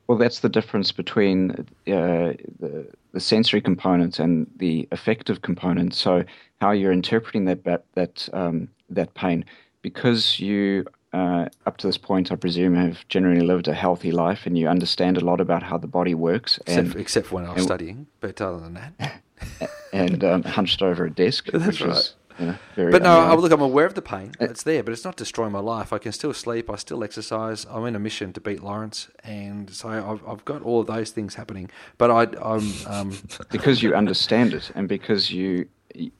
Well, 0.06 0.18
that's 0.18 0.40
the 0.40 0.48
difference 0.48 0.92
between 0.92 1.52
uh, 1.52 1.64
the, 1.86 2.86
the 3.12 3.20
sensory 3.20 3.60
component 3.60 4.18
and 4.18 4.46
the 4.56 4.88
affective 4.90 5.42
component. 5.42 5.94
So, 5.94 6.24
how 6.60 6.72
you're 6.72 6.92
interpreting 6.92 7.44
that 7.46 7.84
that 7.94 8.28
um, 8.32 8.68
that 8.90 9.14
pain, 9.14 9.44
because 9.82 10.40
you 10.40 10.84
uh, 11.12 11.46
up 11.66 11.76
to 11.78 11.86
this 11.86 11.98
point, 11.98 12.32
I 12.32 12.36
presume, 12.36 12.74
have 12.74 13.06
generally 13.08 13.42
lived 13.42 13.68
a 13.68 13.74
healthy 13.74 14.10
life, 14.10 14.46
and 14.46 14.56
you 14.56 14.68
understand 14.68 15.18
a 15.18 15.24
lot 15.24 15.40
about 15.40 15.62
how 15.62 15.76
the 15.76 15.86
body 15.86 16.14
works. 16.14 16.58
Except, 16.58 16.78
and, 16.78 16.92
for, 16.92 16.98
except 16.98 17.26
for 17.26 17.34
when 17.36 17.44
I 17.44 17.48
was 17.50 17.58
and, 17.58 17.66
studying, 17.66 18.06
but 18.20 18.40
other 18.40 18.60
than 18.60 18.74
that, 18.74 19.22
and 19.92 20.24
um, 20.24 20.42
hunched 20.42 20.82
over 20.82 21.04
a 21.04 21.10
desk, 21.10 21.48
That's 21.52 21.66
which 21.66 21.80
right. 21.82 21.96
is 21.96 22.14
you 22.38 22.46
know, 22.46 22.56
very 22.74 22.92
but 22.92 23.02
no, 23.02 23.10
I, 23.20 23.34
look, 23.34 23.52
I'm 23.52 23.60
aware 23.60 23.86
of 23.86 23.94
the 23.94 24.02
pain. 24.02 24.32
It's 24.40 24.62
there, 24.62 24.82
but 24.82 24.92
it's 24.92 25.04
not 25.04 25.16
destroying 25.16 25.52
my 25.52 25.60
life. 25.60 25.92
I 25.92 25.98
can 25.98 26.12
still 26.12 26.32
sleep. 26.32 26.70
I 26.70 26.76
still 26.76 27.02
exercise. 27.04 27.66
I'm 27.70 27.84
in 27.86 27.96
a 27.96 27.98
mission 27.98 28.32
to 28.34 28.40
beat 28.40 28.62
Lawrence, 28.62 29.08
and 29.22 29.70
so 29.70 29.88
I've, 29.88 30.26
I've 30.28 30.44
got 30.44 30.62
all 30.62 30.80
of 30.80 30.86
those 30.86 31.10
things 31.10 31.34
happening. 31.34 31.70
But 31.98 32.10
I, 32.10 32.22
am 32.54 32.72
um... 32.86 33.18
because 33.50 33.82
you 33.82 33.94
understand 33.94 34.54
it, 34.54 34.70
and 34.74 34.88
because 34.88 35.30
you 35.30 35.68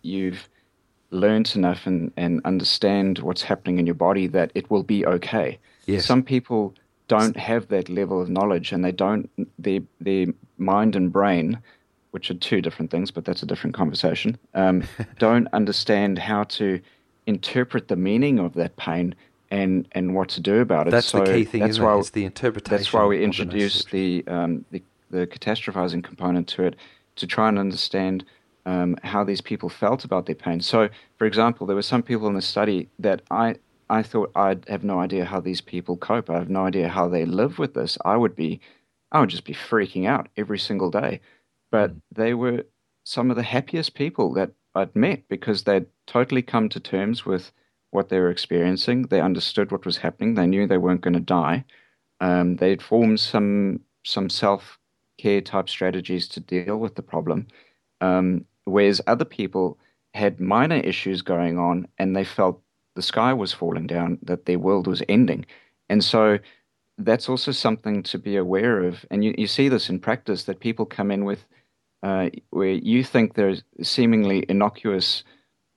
you've 0.03 0.49
learned 1.11 1.55
enough 1.55 1.87
and, 1.87 2.13
and 2.17 2.41
understand 2.45 3.19
what's 3.19 3.43
happening 3.43 3.79
in 3.79 3.87
your 3.87 3.95
body 3.95 4.27
that 4.27 4.51
it 4.55 4.71
will 4.71 4.83
be 4.83 5.05
okay. 5.07 5.59
Yes. 5.87 6.07
Some 6.07 6.23
people 6.23 6.75
don't 7.09 7.37
have 7.37 7.69
that 7.69 7.89
level 7.89 8.21
of 8.21 8.31
knowledge, 8.31 8.73
and 8.73 8.85
they 8.85 8.93
don't 8.93 9.29
their 9.59 9.81
their 10.01 10.27
mind 10.59 10.97
and 10.97 11.13
brain 11.13 11.59
which 12.13 12.31
are 12.31 12.35
two 12.35 12.63
different 12.63 12.91
things, 12.91 13.11
but 13.11 13.25
that's 13.25 13.43
a 13.43 13.47
different 13.47 13.75
conversation, 13.75 14.39
um, 14.55 14.85
don't 15.19 15.49
understand 15.53 16.19
how 16.19 16.45
to 16.45 16.81
interpret 17.27 17.89
the 17.89 17.97
meaning 17.97 18.39
of 18.39 18.55
that 18.55 18.77
pain 18.77 19.15
and, 19.51 19.89
and 19.93 20.15
what 20.15 20.29
to 20.29 20.41
do 20.41 20.61
about 20.61 20.87
it. 20.87 20.91
That's 20.91 21.09
so 21.09 21.25
the 21.25 21.33
key 21.33 21.45
thing, 21.45 21.63
that's 21.63 21.79
why, 21.79 21.95
it? 21.97 22.01
It's 22.01 22.11
the 22.11 22.25
interpretation. 22.25 22.77
That's 22.77 22.93
why 22.93 23.07
we 23.07 23.25
introduced 23.25 23.91
the, 23.91 24.25
um, 24.27 24.65
the, 24.71 24.83
the 25.11 25.27
catastrophizing 25.27 26.05
component 26.05 26.49
to 26.49 26.65
it 26.65 26.77
to 27.17 27.27
try 27.27 27.49
and 27.49 27.59
understand 27.59 28.25
um, 28.67 28.97
how 29.03 29.25
these 29.25 29.41
people 29.41 29.69
felt 29.69 30.05
about 30.05 30.27
their 30.27 30.35
pain. 30.35 30.61
So, 30.61 30.89
for 31.17 31.27
example, 31.27 31.67
there 31.67 31.77
were 31.77 31.83
some 31.83 32.03
people 32.03 32.29
in 32.29 32.35
the 32.35 32.43
study 32.43 32.89
that 32.99 33.23
I, 33.31 33.57
I 33.89 34.03
thought 34.03 34.31
I'd 34.35 34.69
have 34.69 34.85
no 34.85 35.01
idea 35.01 35.25
how 35.25 35.41
these 35.41 35.63
people 35.63 35.97
cope. 35.97 36.29
I 36.29 36.35
have 36.35 36.51
no 36.51 36.67
idea 36.67 36.89
how 36.89 37.09
they 37.09 37.25
live 37.25 37.59
with 37.59 37.73
this. 37.75 37.97
I 38.05 38.17
would 38.17 38.37
be, 38.37 38.61
I 39.11 39.21
would 39.21 39.31
just 39.31 39.45
be 39.45 39.55
freaking 39.55 40.07
out 40.07 40.29
every 40.37 40.59
single 40.59 40.91
day 40.91 41.21
but 41.73 41.91
mm. 41.93 42.01
they 42.15 42.35
were 42.35 42.65
some 43.03 43.31
of 43.31 43.37
the 43.37 43.43
happiest 43.43 43.95
people 43.95 44.33
that 44.35 44.53
I'd 44.77 44.95
met 44.95 45.29
because 45.29 45.65
they'd 45.65 45.87
totally 46.07 46.43
come 46.43 46.69
to 46.69 46.79
terms 46.79 47.27
with 47.27 47.51
what 47.91 48.09
they 48.09 48.21
were 48.21 48.31
experiencing. 48.31 49.03
They 49.03 49.21
understood 49.21 49.73
what 49.73 49.85
was 49.85 49.97
happening. 49.97 50.35
They 50.35 50.47
knew 50.47 50.67
they 50.67 50.79
weren't 50.79 51.01
going 51.01 51.15
to 51.15 51.21
die. 51.21 51.65
Um, 52.21 52.57
they'd 52.57 52.81
formed 52.81 53.19
some 53.19 53.81
some 54.05 54.29
self 54.31 54.79
care 55.19 55.41
type 55.41 55.69
strategies 55.69 56.29
to 56.29 56.41
deal 56.41 56.77
with 56.77 56.95
the 56.95 57.03
problem, 57.03 57.49
um, 58.01 58.45
whereas 58.65 59.01
other 59.07 59.25
people 59.25 59.79
had 60.15 60.41
minor 60.41 60.77
issues 60.77 61.23
going 61.23 61.59
on 61.59 61.89
and 61.99 62.15
they 62.15 62.25
felt 62.25 62.61
the 62.95 63.03
sky 63.03 63.33
was 63.33 63.53
falling 63.53 63.87
down, 63.87 64.19
that 64.23 64.45
their 64.45 64.59
world 64.59 64.87
was 64.87 65.03
ending, 65.09 65.45
and 65.89 66.05
so 66.05 66.39
that's 66.99 67.29
also 67.29 67.53
something 67.53 68.03
to 68.03 68.19
be 68.19 68.37
aware 68.37 68.85
of. 68.85 69.05
And 69.11 69.25
you, 69.25 69.35
you 69.39 69.47
see 69.47 69.69
this 69.69 69.89
in 69.89 69.99
practice 69.99 70.45
that 70.45 70.61
people 70.61 70.85
come 70.85 71.11
in 71.11 71.25
with 71.25 71.45
uh, 72.03 72.31
where 72.51 72.71
you 72.71 73.05
think 73.05 73.35
there's 73.35 73.63
seemingly 73.83 74.45
innocuous 74.49 75.25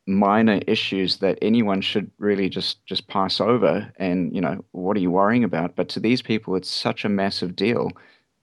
minor 0.07 0.59
issues 0.67 1.17
that 1.17 1.37
anyone 1.41 1.81
should 1.81 2.11
really 2.19 2.47
just 2.47 2.85
just 2.85 3.07
pass 3.07 3.41
over 3.41 3.91
and 3.97 4.35
you 4.35 4.41
know 4.41 4.63
what 4.71 4.95
are 4.95 4.99
you 4.99 5.11
worrying 5.11 5.43
about? 5.43 5.75
But 5.75 5.89
to 5.89 5.99
these 5.99 6.21
people 6.21 6.55
it's 6.55 6.69
such 6.69 7.05
a 7.05 7.09
massive 7.09 7.55
deal 7.55 7.91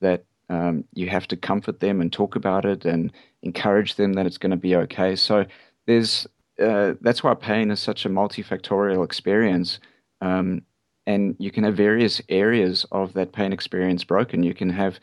that 0.01 0.25
um, 0.49 0.85
you 0.92 1.09
have 1.09 1.29
to 1.29 1.37
comfort 1.37 1.81
them 1.81 2.01
and 2.01 2.12
talk 2.12 2.35
about 2.35 2.64
it 2.64 2.85
and 2.85 3.12
encourage 3.42 3.95
them 3.95 4.14
that 4.14 4.27
it's 4.27 4.38
going 4.38 4.51
to 4.51 4.57
be 4.57 4.75
okay. 4.75 5.14
So 5.14 5.47
there's 5.87 6.27
uh, 6.61 6.95
that's 7.01 7.23
why 7.23 7.35
pain 7.35 7.71
is 7.71 7.81
such 7.81 8.05
a 8.05 8.11
multifactorial 8.11 9.05
experience 9.05 9.79
um, 10.21 10.62
and 11.07 11.37
you 11.38 11.51
can 11.51 11.64
have 11.64 11.77
various 11.77 12.21
areas 12.29 12.87
of 12.92 13.12
that 13.14 13.33
pain 13.33 13.53
experience 13.53 14.05
broken. 14.05 14.42
You 14.42 14.55
can 14.55 14.71
have 14.71 15.01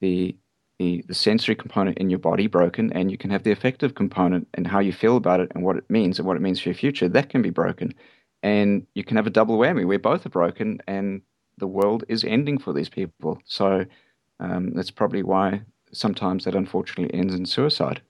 the 0.00 0.34
the, 0.82 1.04
the 1.06 1.14
sensory 1.14 1.54
component 1.54 1.98
in 1.98 2.10
your 2.10 2.18
body 2.18 2.48
broken, 2.48 2.92
and 2.92 3.08
you 3.08 3.16
can 3.16 3.30
have 3.30 3.44
the 3.44 3.52
affective 3.52 3.94
component 3.94 4.48
and 4.54 4.66
how 4.66 4.80
you 4.80 4.92
feel 4.92 5.16
about 5.16 5.38
it 5.38 5.52
and 5.54 5.62
what 5.62 5.76
it 5.76 5.88
means 5.88 6.18
and 6.18 6.26
what 6.26 6.36
it 6.36 6.42
means 6.42 6.58
for 6.60 6.70
your 6.70 6.74
future. 6.74 7.08
That 7.08 7.28
can 7.28 7.40
be 7.40 7.50
broken. 7.50 7.94
And 8.42 8.84
you 8.94 9.04
can 9.04 9.16
have 9.16 9.28
a 9.28 9.30
double 9.38 9.58
whammy 9.58 9.86
where 9.86 10.00
both 10.00 10.26
are 10.26 10.30
broken 10.40 10.80
and 10.88 11.22
the 11.58 11.68
world 11.68 12.02
is 12.08 12.24
ending 12.24 12.58
for 12.58 12.72
these 12.72 12.88
people. 12.88 13.38
So 13.44 13.84
um, 14.40 14.72
that's 14.74 14.90
probably 14.90 15.22
why 15.22 15.62
sometimes 15.92 16.44
that 16.44 16.56
unfortunately 16.56 17.16
ends 17.16 17.34
in 17.34 17.46
suicide. 17.46 18.02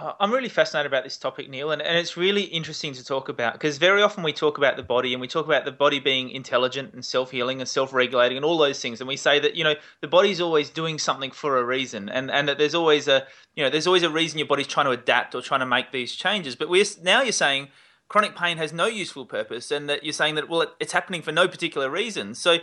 Uh, 0.00 0.14
I'm 0.18 0.32
really 0.32 0.48
fascinated 0.48 0.90
about 0.90 1.04
this 1.04 1.18
topic, 1.18 1.50
Neil, 1.50 1.72
and, 1.72 1.82
and 1.82 1.98
it's 1.98 2.16
really 2.16 2.44
interesting 2.44 2.94
to 2.94 3.04
talk 3.04 3.28
about 3.28 3.52
because 3.52 3.76
very 3.76 4.02
often 4.02 4.22
we 4.24 4.32
talk 4.32 4.56
about 4.56 4.76
the 4.76 4.82
body 4.82 5.12
and 5.12 5.20
we 5.20 5.28
talk 5.28 5.44
about 5.44 5.66
the 5.66 5.72
body 5.72 6.00
being 6.00 6.30
intelligent 6.30 6.94
and 6.94 7.04
self 7.04 7.30
healing 7.30 7.60
and 7.60 7.68
self 7.68 7.92
regulating 7.92 8.38
and 8.38 8.44
all 8.44 8.56
those 8.56 8.80
things. 8.80 9.00
And 9.00 9.08
we 9.08 9.16
say 9.16 9.38
that, 9.40 9.56
you 9.56 9.64
know, 9.64 9.74
the 10.00 10.08
body's 10.08 10.40
always 10.40 10.70
doing 10.70 10.98
something 10.98 11.30
for 11.30 11.58
a 11.58 11.64
reason 11.64 12.08
and, 12.08 12.30
and 12.30 12.48
that 12.48 12.56
there's 12.56 12.74
always 12.74 13.08
a, 13.08 13.26
you 13.54 13.62
know, 13.62 13.68
there's 13.68 13.86
always 13.86 14.02
a 14.02 14.10
reason 14.10 14.38
your 14.38 14.48
body's 14.48 14.66
trying 14.66 14.86
to 14.86 14.92
adapt 14.92 15.34
or 15.34 15.42
trying 15.42 15.60
to 15.60 15.66
make 15.66 15.92
these 15.92 16.14
changes. 16.14 16.56
But 16.56 16.70
we're, 16.70 16.84
now 17.02 17.20
you're 17.20 17.32
saying 17.32 17.68
chronic 18.08 18.34
pain 18.34 18.56
has 18.56 18.72
no 18.72 18.86
useful 18.86 19.26
purpose 19.26 19.70
and 19.70 19.86
that 19.90 20.02
you're 20.02 20.14
saying 20.14 20.34
that, 20.36 20.48
well, 20.48 20.62
it, 20.62 20.70
it's 20.80 20.92
happening 20.92 21.20
for 21.20 21.32
no 21.32 21.46
particular 21.46 21.90
reason. 21.90 22.34
So, 22.34 22.58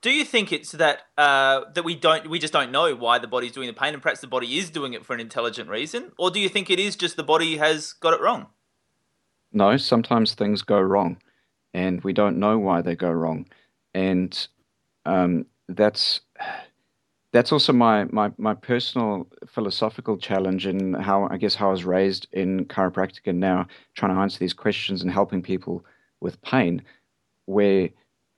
do 0.00 0.10
you 0.10 0.24
think 0.24 0.52
it's 0.52 0.72
that 0.72 1.02
uh, 1.16 1.62
that 1.74 1.84
we 1.84 1.94
don't 1.94 2.28
we 2.30 2.38
just 2.38 2.52
don't 2.52 2.70
know 2.70 2.94
why 2.94 3.18
the 3.18 3.26
body's 3.26 3.52
doing 3.52 3.66
the 3.66 3.72
pain, 3.72 3.94
and 3.94 4.02
perhaps 4.02 4.20
the 4.20 4.26
body 4.26 4.58
is 4.58 4.70
doing 4.70 4.92
it 4.92 5.04
for 5.04 5.14
an 5.14 5.20
intelligent 5.20 5.68
reason, 5.68 6.12
or 6.18 6.30
do 6.30 6.40
you 6.40 6.48
think 6.48 6.70
it 6.70 6.78
is 6.78 6.96
just 6.96 7.16
the 7.16 7.24
body 7.24 7.56
has 7.56 7.92
got 7.94 8.14
it 8.14 8.20
wrong? 8.20 8.46
No, 9.52 9.76
sometimes 9.76 10.34
things 10.34 10.62
go 10.62 10.80
wrong, 10.80 11.18
and 11.74 12.02
we 12.04 12.12
don't 12.12 12.38
know 12.38 12.58
why 12.58 12.82
they 12.82 12.94
go 12.94 13.10
wrong, 13.10 13.46
and 13.94 14.48
um, 15.04 15.46
that's 15.68 16.20
that's 17.32 17.52
also 17.52 17.72
my, 17.72 18.04
my 18.04 18.30
my 18.38 18.54
personal 18.54 19.26
philosophical 19.46 20.16
challenge 20.16 20.66
in 20.66 20.94
how 20.94 21.28
I 21.30 21.36
guess 21.36 21.54
how 21.54 21.68
I 21.68 21.72
was 21.72 21.84
raised 21.84 22.28
in 22.32 22.66
chiropractic, 22.66 23.26
and 23.26 23.40
now 23.40 23.66
trying 23.94 24.14
to 24.14 24.20
answer 24.20 24.38
these 24.38 24.54
questions 24.54 25.02
and 25.02 25.10
helping 25.10 25.42
people 25.42 25.84
with 26.20 26.40
pain, 26.42 26.82
where 27.46 27.90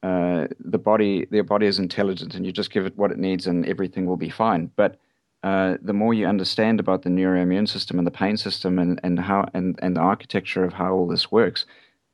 uh, 0.02 0.46
the 0.58 0.78
body, 0.78 1.26
their 1.30 1.44
body 1.44 1.66
is 1.66 1.78
intelligent, 1.78 2.34
and 2.34 2.46
you 2.46 2.52
just 2.52 2.70
give 2.70 2.86
it 2.86 2.96
what 2.96 3.10
it 3.10 3.18
needs, 3.18 3.46
and 3.46 3.66
everything 3.66 4.06
will 4.06 4.16
be 4.16 4.30
fine. 4.30 4.70
But 4.76 4.98
uh, 5.42 5.76
the 5.82 5.92
more 5.92 6.14
you 6.14 6.26
understand 6.26 6.80
about 6.80 7.02
the 7.02 7.10
neuroimmune 7.10 7.68
system 7.68 7.98
and 7.98 8.06
the 8.06 8.10
pain 8.10 8.36
system, 8.36 8.78
and, 8.78 9.00
and 9.02 9.20
how 9.20 9.48
and, 9.52 9.78
and 9.82 9.96
the 9.96 10.00
architecture 10.00 10.64
of 10.64 10.72
how 10.72 10.94
all 10.94 11.06
this 11.06 11.30
works, 11.30 11.66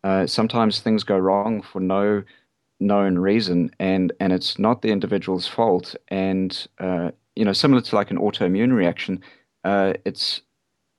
uh, 0.04 0.26
sometimes 0.26 0.80
things 0.80 1.04
go 1.04 1.18
wrong 1.18 1.62
for 1.62 1.80
no 1.80 2.22
known 2.80 3.18
reason, 3.18 3.70
and 3.78 4.12
and 4.18 4.32
it's 4.32 4.58
not 4.58 4.82
the 4.82 4.90
individual's 4.90 5.46
fault. 5.46 5.94
And 6.08 6.66
uh, 6.78 7.12
you 7.36 7.44
know, 7.44 7.52
similar 7.52 7.82
to 7.82 7.94
like 7.94 8.10
an 8.10 8.18
autoimmune 8.18 8.72
reaction, 8.72 9.22
uh, 9.64 9.94
it's 10.04 10.42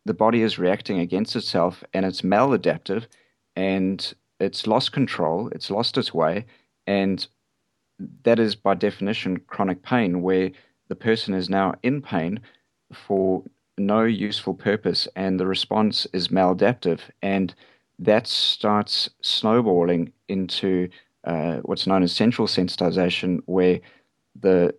the 0.05 0.13
body 0.13 0.41
is 0.41 0.57
reacting 0.57 0.99
against 0.99 1.35
itself, 1.35 1.83
and 1.93 2.05
it's 2.05 2.21
maladaptive, 2.21 3.07
and 3.57 4.13
it's 4.39 4.67
lost 4.67 4.93
control, 4.93 5.49
it's 5.49 5.69
lost 5.69 5.97
its 5.97 6.13
way, 6.13 6.45
and 6.87 7.27
that 8.23 8.39
is 8.39 8.55
by 8.55 8.73
definition 8.73 9.39
chronic 9.47 9.83
pain, 9.83 10.21
where 10.21 10.51
the 10.87 10.95
person 10.95 11.33
is 11.33 11.49
now 11.49 11.73
in 11.83 12.01
pain 12.01 12.39
for 12.93 13.43
no 13.77 14.03
useful 14.03 14.53
purpose 14.53 15.07
and 15.15 15.39
the 15.39 15.45
response 15.45 16.07
is 16.13 16.29
maladaptive. 16.29 17.01
And 17.21 17.53
that 17.99 18.27
starts 18.27 19.09
snowballing 19.21 20.13
into 20.27 20.89
uh, 21.23 21.57
what's 21.57 21.87
known 21.87 22.03
as 22.03 22.13
central 22.13 22.47
sensitization, 22.47 23.39
where 23.45 23.79
the 24.39 24.73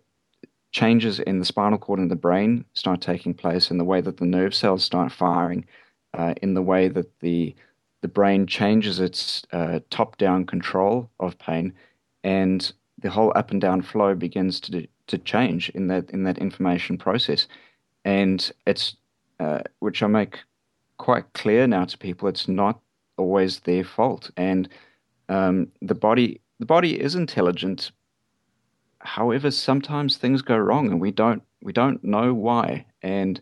changes 0.71 1.19
in 1.19 1.39
the 1.39 1.45
spinal 1.45 1.77
cord 1.77 1.99
and 1.99 2.09
the 2.09 2.15
brain 2.15 2.65
start 2.73 3.01
taking 3.01 3.33
place, 3.33 3.69
in 3.69 3.77
the 3.77 3.83
way 3.83 4.01
that 4.01 4.17
the 4.17 4.25
nerve 4.25 4.55
cells 4.55 4.83
start 4.83 5.11
firing, 5.11 5.65
uh, 6.17 6.33
in 6.41 6.53
the 6.53 6.61
way 6.61 6.87
that 6.87 7.19
the 7.19 7.55
the 8.01 8.07
brain 8.07 8.47
changes 8.47 9.01
its 9.01 9.43
uh, 9.51 9.79
top-down 9.89 10.45
control 10.45 11.09
of 11.19 11.37
pain, 11.37 11.73
and 12.23 12.71
the 13.01 13.09
whole 13.09 13.31
up 13.35 13.51
and 13.51 13.61
down 13.61 13.81
flow 13.81 14.15
begins 14.15 14.59
to 14.61 14.87
to 15.07 15.17
change 15.17 15.69
in 15.69 15.87
that 15.87 16.09
in 16.11 16.23
that 16.23 16.37
information 16.37 16.97
process, 16.97 17.47
and 18.05 18.51
it's 18.65 18.95
uh, 19.39 19.61
which 19.79 20.03
I 20.03 20.07
make 20.07 20.39
quite 20.97 21.31
clear 21.33 21.65
now 21.67 21.85
to 21.85 21.97
people. 21.97 22.27
It's 22.27 22.47
not 22.47 22.79
always 23.17 23.61
their 23.61 23.83
fault, 23.83 24.31
and 24.37 24.69
um, 25.29 25.67
the 25.81 25.95
body 25.95 26.41
the 26.59 26.65
body 26.65 26.99
is 26.99 27.15
intelligent. 27.15 27.91
However, 29.01 29.49
sometimes 29.49 30.17
things 30.17 30.41
go 30.41 30.57
wrong, 30.57 30.87
and 30.87 30.99
we 30.99 31.11
don't 31.11 31.43
we 31.61 31.73
don't 31.73 32.03
know 32.03 32.33
why. 32.33 32.85
And 33.01 33.39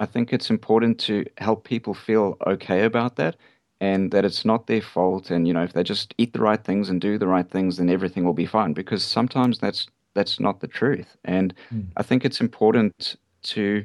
I 0.00 0.06
think 0.06 0.32
it's 0.32 0.50
important 0.50 0.98
to 1.00 1.24
help 1.38 1.64
people 1.64 1.94
feel 1.94 2.36
okay 2.46 2.84
about 2.84 3.16
that 3.16 3.36
and 3.84 4.10
that 4.12 4.24
it's 4.24 4.44
not 4.46 4.66
their 4.66 4.80
fault 4.80 5.30
and 5.30 5.46
you 5.46 5.52
know 5.52 5.62
if 5.62 5.74
they 5.74 5.82
just 5.82 6.14
eat 6.16 6.32
the 6.32 6.40
right 6.48 6.64
things 6.64 6.88
and 6.88 7.00
do 7.00 7.18
the 7.18 7.26
right 7.26 7.50
things 7.50 7.76
then 7.76 7.90
everything 7.90 8.24
will 8.24 8.40
be 8.44 8.46
fine 8.46 8.72
because 8.72 9.04
sometimes 9.04 9.58
that's 9.58 9.86
that's 10.14 10.40
not 10.40 10.60
the 10.60 10.68
truth 10.80 11.16
and 11.24 11.54
mm. 11.72 11.84
i 11.98 12.02
think 12.02 12.24
it's 12.24 12.40
important 12.40 13.16
to 13.42 13.84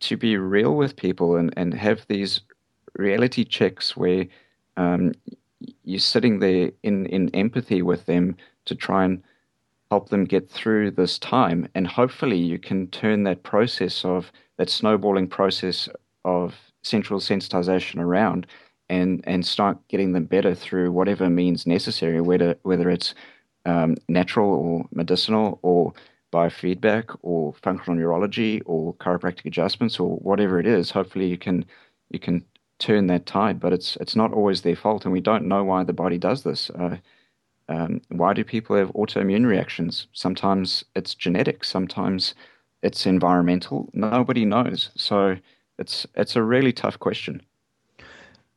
to 0.00 0.16
be 0.16 0.36
real 0.36 0.74
with 0.74 0.96
people 0.96 1.36
and 1.36 1.52
and 1.56 1.74
have 1.74 2.06
these 2.08 2.40
reality 2.96 3.44
checks 3.44 3.96
where 3.96 4.24
um, 4.76 5.12
you're 5.84 6.08
sitting 6.14 6.38
there 6.38 6.70
in 6.82 7.06
in 7.06 7.28
empathy 7.34 7.82
with 7.82 8.06
them 8.06 8.36
to 8.64 8.74
try 8.74 9.04
and 9.04 9.22
help 9.90 10.08
them 10.08 10.24
get 10.24 10.48
through 10.50 10.90
this 10.90 11.18
time 11.18 11.68
and 11.74 11.86
hopefully 11.86 12.38
you 12.38 12.58
can 12.58 12.86
turn 12.88 13.24
that 13.24 13.42
process 13.42 14.04
of 14.04 14.32
that 14.56 14.70
snowballing 14.70 15.28
process 15.28 15.88
of 16.24 16.54
central 16.82 17.20
sensitization 17.20 18.00
around 18.00 18.46
and 18.88 19.22
and 19.26 19.46
start 19.46 19.76
getting 19.88 20.12
them 20.12 20.24
better 20.24 20.54
through 20.54 20.92
whatever 20.92 21.28
means 21.28 21.66
necessary, 21.66 22.20
whether 22.20 22.56
whether 22.62 22.90
it's 22.90 23.14
um, 23.64 23.96
natural 24.08 24.50
or 24.50 24.86
medicinal 24.92 25.58
or 25.62 25.92
biofeedback 26.32 27.16
or 27.22 27.54
functional 27.54 27.98
neurology 27.98 28.60
or 28.62 28.94
chiropractic 28.94 29.46
adjustments 29.46 29.98
or 29.98 30.16
whatever 30.16 30.58
it 30.60 30.66
is. 30.66 30.90
Hopefully, 30.90 31.26
you 31.26 31.38
can 31.38 31.64
you 32.10 32.18
can 32.18 32.44
turn 32.78 33.06
that 33.08 33.26
tide, 33.26 33.60
but 33.60 33.72
it's 33.72 33.96
it's 33.96 34.16
not 34.16 34.32
always 34.32 34.62
their 34.62 34.76
fault, 34.76 35.04
and 35.04 35.12
we 35.12 35.20
don't 35.20 35.46
know 35.46 35.64
why 35.64 35.84
the 35.84 35.92
body 35.92 36.18
does 36.18 36.42
this. 36.42 36.70
Uh, 36.70 36.96
um, 37.68 38.00
why 38.08 38.32
do 38.32 38.44
people 38.44 38.76
have 38.76 38.88
autoimmune 38.92 39.46
reactions? 39.46 40.06
Sometimes 40.12 40.84
it's 40.94 41.14
genetic, 41.14 41.64
sometimes 41.64 42.34
it's 42.82 43.06
environmental. 43.06 43.90
Nobody 43.92 44.44
knows. 44.44 44.90
So 44.96 45.36
it's 45.78 46.06
it's 46.14 46.36
a 46.36 46.42
really 46.42 46.72
tough 46.72 46.98
question. 46.98 47.42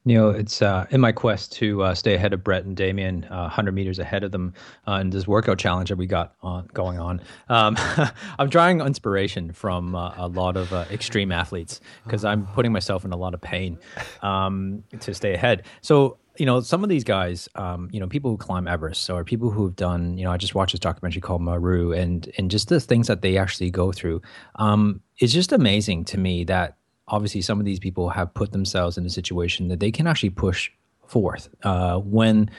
Neil, 0.04 0.32
it's 0.32 0.64
uh, 0.64 0.88
in 0.90 1.00
my 1.00 1.12
quest 1.12 1.52
to 1.54 1.84
uh, 1.84 1.94
stay 1.94 2.16
ahead 2.16 2.34
of 2.34 2.44
Brett 2.44 2.66
and 2.66 2.76
Damian, 2.76 3.24
uh, 3.26 3.42
100 3.42 3.72
meters 3.72 4.00
ahead 4.00 4.24
of 4.24 4.32
them 4.32 4.54
uh, 4.88 4.94
in 4.94 5.12
this 5.12 5.28
workout 5.28 5.60
challenge 5.60 5.90
that 5.90 5.96
we 5.96 6.08
got 6.08 6.34
on, 6.42 6.68
going 6.74 6.98
on. 6.98 7.22
Um, 7.50 7.78
I'm 8.40 8.50
drawing 8.50 8.82
inspiration 8.82 9.52
from 9.54 9.94
uh, 9.94 10.14
a 10.18 10.28
lot 10.28 10.58
of 10.58 10.74
uh, 10.74 10.86
extreme 10.90 11.32
athletes 11.32 11.82
because 12.04 12.26
I'm 12.26 12.48
putting 12.48 12.72
myself 12.72 13.06
in 13.06 13.12
a 13.12 13.16
lot 13.16 13.36
of 13.36 13.42
pain 13.42 13.78
um, 14.24 14.84
to 15.02 15.14
stay 15.14 15.36
ahead. 15.36 15.64
So, 15.82 16.18
you 16.38 16.48
know, 16.48 16.62
some 16.62 16.82
of 16.82 16.90
these 16.90 17.04
guys, 17.04 17.48
um, 17.54 17.88
you 17.92 18.00
know, 18.00 18.08
people 18.08 18.32
who 18.32 18.38
climb 18.38 18.68
Everest, 18.68 19.08
or 19.08 19.24
people 19.24 19.52
who 19.52 19.66
have 19.66 19.76
done, 19.76 20.18
you 20.18 20.24
know, 20.24 20.32
I 20.32 20.38
just 20.38 20.56
watched 20.56 20.72
this 20.72 20.80
documentary 20.80 21.22
called 21.22 21.44
Meru 21.44 21.94
and 21.94 22.28
and 22.40 22.50
just 22.50 22.70
the 22.70 22.80
things 22.80 23.06
that 23.06 23.22
they 23.22 23.38
actually 23.38 23.70
go 23.70 23.92
through. 23.92 24.24
Um, 24.56 25.02
it's 25.20 25.34
just 25.34 25.52
amazing 25.52 26.06
to 26.06 26.18
me 26.18 26.44
that 26.46 26.78
obviously 27.12 27.42
some 27.42 27.60
of 27.60 27.66
these 27.66 27.80
people 27.80 28.10
have 28.10 28.34
put 28.34 28.52
themselves 28.52 28.98
in 28.98 29.06
a 29.06 29.10
situation 29.10 29.68
that 29.68 29.80
they 29.80 29.92
can 29.92 30.08
actually 30.08 30.30
push 30.30 30.72
forth 31.06 31.50
uh, 31.64 31.98
when 32.00 32.50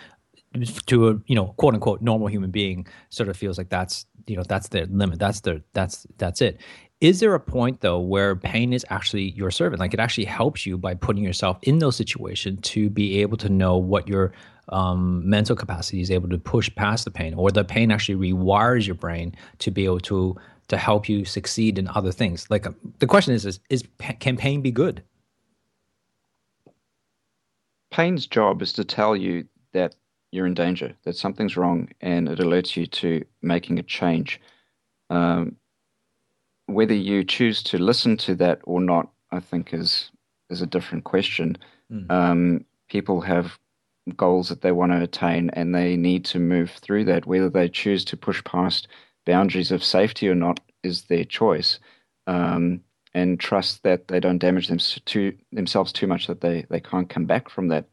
to 0.86 1.08
a 1.08 1.18
you 1.26 1.34
know 1.34 1.46
quote 1.56 1.74
unquote 1.74 2.02
normal 2.02 2.28
human 2.28 2.50
being 2.50 2.86
sort 3.08 3.28
of 3.28 3.36
feels 3.36 3.56
like 3.58 3.70
that's 3.70 4.06
you 4.26 4.36
know 4.36 4.42
that's 4.46 4.68
their 4.68 4.86
limit 4.86 5.18
that's 5.18 5.40
their 5.40 5.62
that's 5.72 6.06
that's 6.18 6.40
it. 6.40 6.60
Is 7.00 7.18
there 7.18 7.34
a 7.34 7.40
point 7.40 7.80
though 7.80 7.98
where 7.98 8.36
pain 8.36 8.72
is 8.72 8.86
actually 8.90 9.30
your 9.30 9.50
servant? 9.50 9.80
Like 9.80 9.92
it 9.92 9.98
actually 9.98 10.26
helps 10.26 10.64
you 10.66 10.78
by 10.78 10.94
putting 10.94 11.24
yourself 11.24 11.58
in 11.62 11.80
those 11.80 11.96
situations 11.96 12.60
to 12.62 12.90
be 12.90 13.20
able 13.22 13.36
to 13.38 13.48
know 13.48 13.76
what 13.76 14.06
your 14.06 14.32
um, 14.68 15.28
mental 15.28 15.56
capacity 15.56 16.00
is 16.00 16.10
able 16.12 16.28
to 16.28 16.38
push 16.38 16.72
past 16.76 17.04
the 17.04 17.10
pain 17.10 17.34
or 17.34 17.50
the 17.50 17.64
pain 17.64 17.90
actually 17.90 18.32
rewires 18.32 18.86
your 18.86 18.94
brain 18.94 19.34
to 19.58 19.72
be 19.72 19.84
able 19.84 19.98
to 20.00 20.36
to 20.68 20.77
help 20.77 21.09
you 21.09 21.25
succeed 21.25 21.79
in 21.79 21.88
other 21.88 22.12
things. 22.12 22.51
Like 22.51 22.66
um, 22.66 22.77
the 22.98 23.07
question 23.07 23.35
is, 23.35 23.44
is, 23.44 23.61
is 23.68 23.85
can 24.20 24.37
pain 24.37 24.62
be 24.62 24.70
good? 24.70 25.03
Pain's 27.90 28.27
job 28.27 28.62
is 28.62 28.72
to 28.75 28.85
tell 28.85 29.14
you 29.14 29.46
that 29.72 29.94
you're 30.31 30.46
in 30.46 30.55
danger, 30.55 30.94
that 31.05 31.16
something's 31.16 31.57
wrong, 31.57 31.90
and 32.01 32.29
it 32.29 32.38
alerts 32.38 32.75
you 32.75 32.87
to 32.87 33.25
making 33.42 33.79
a 33.79 33.83
change. 33.83 34.40
Um, 35.11 35.57
whether 36.66 36.94
you 36.94 37.22
choose 37.22 37.62
to 37.64 37.79
listen 37.79 38.16
to 38.18 38.35
that 38.37 38.61
or 38.64 38.81
not, 38.81 39.11
I 39.31 39.40
think 39.40 39.75
is 39.75 40.11
is 40.48 40.62
a 40.62 40.66
different 40.66 41.05
question. 41.05 41.57
Mm. 41.90 42.11
Um, 42.11 42.64
people 42.88 43.20
have 43.20 43.59
goals 44.16 44.48
that 44.48 44.62
they 44.62 44.72
want 44.72 44.92
to 44.92 45.03
attain, 45.03 45.51
and 45.51 45.75
they 45.75 45.96
need 45.96 46.25
to 46.27 46.38
move 46.38 46.70
through 46.70 47.05
that. 47.05 47.27
Whether 47.27 47.51
they 47.51 47.68
choose 47.68 48.05
to 48.07 48.16
push 48.16 48.42
past 48.44 48.88
boundaries 49.26 49.70
of 49.70 49.85
safety 49.85 50.28
or 50.28 50.35
not 50.35 50.61
is 50.82 51.02
their 51.02 51.24
choice, 51.24 51.78
um, 52.26 52.80
and 53.14 53.38
trust 53.38 53.82
that 53.82 54.08
they 54.08 54.20
don't 54.20 54.38
damage 54.38 54.68
them 54.68 54.78
themselves 55.52 55.92
too 55.92 56.06
much 56.06 56.26
that 56.26 56.40
they, 56.40 56.66
they 56.70 56.80
can't 56.80 57.08
come 57.08 57.26
back 57.26 57.48
from 57.48 57.68
that 57.68 57.87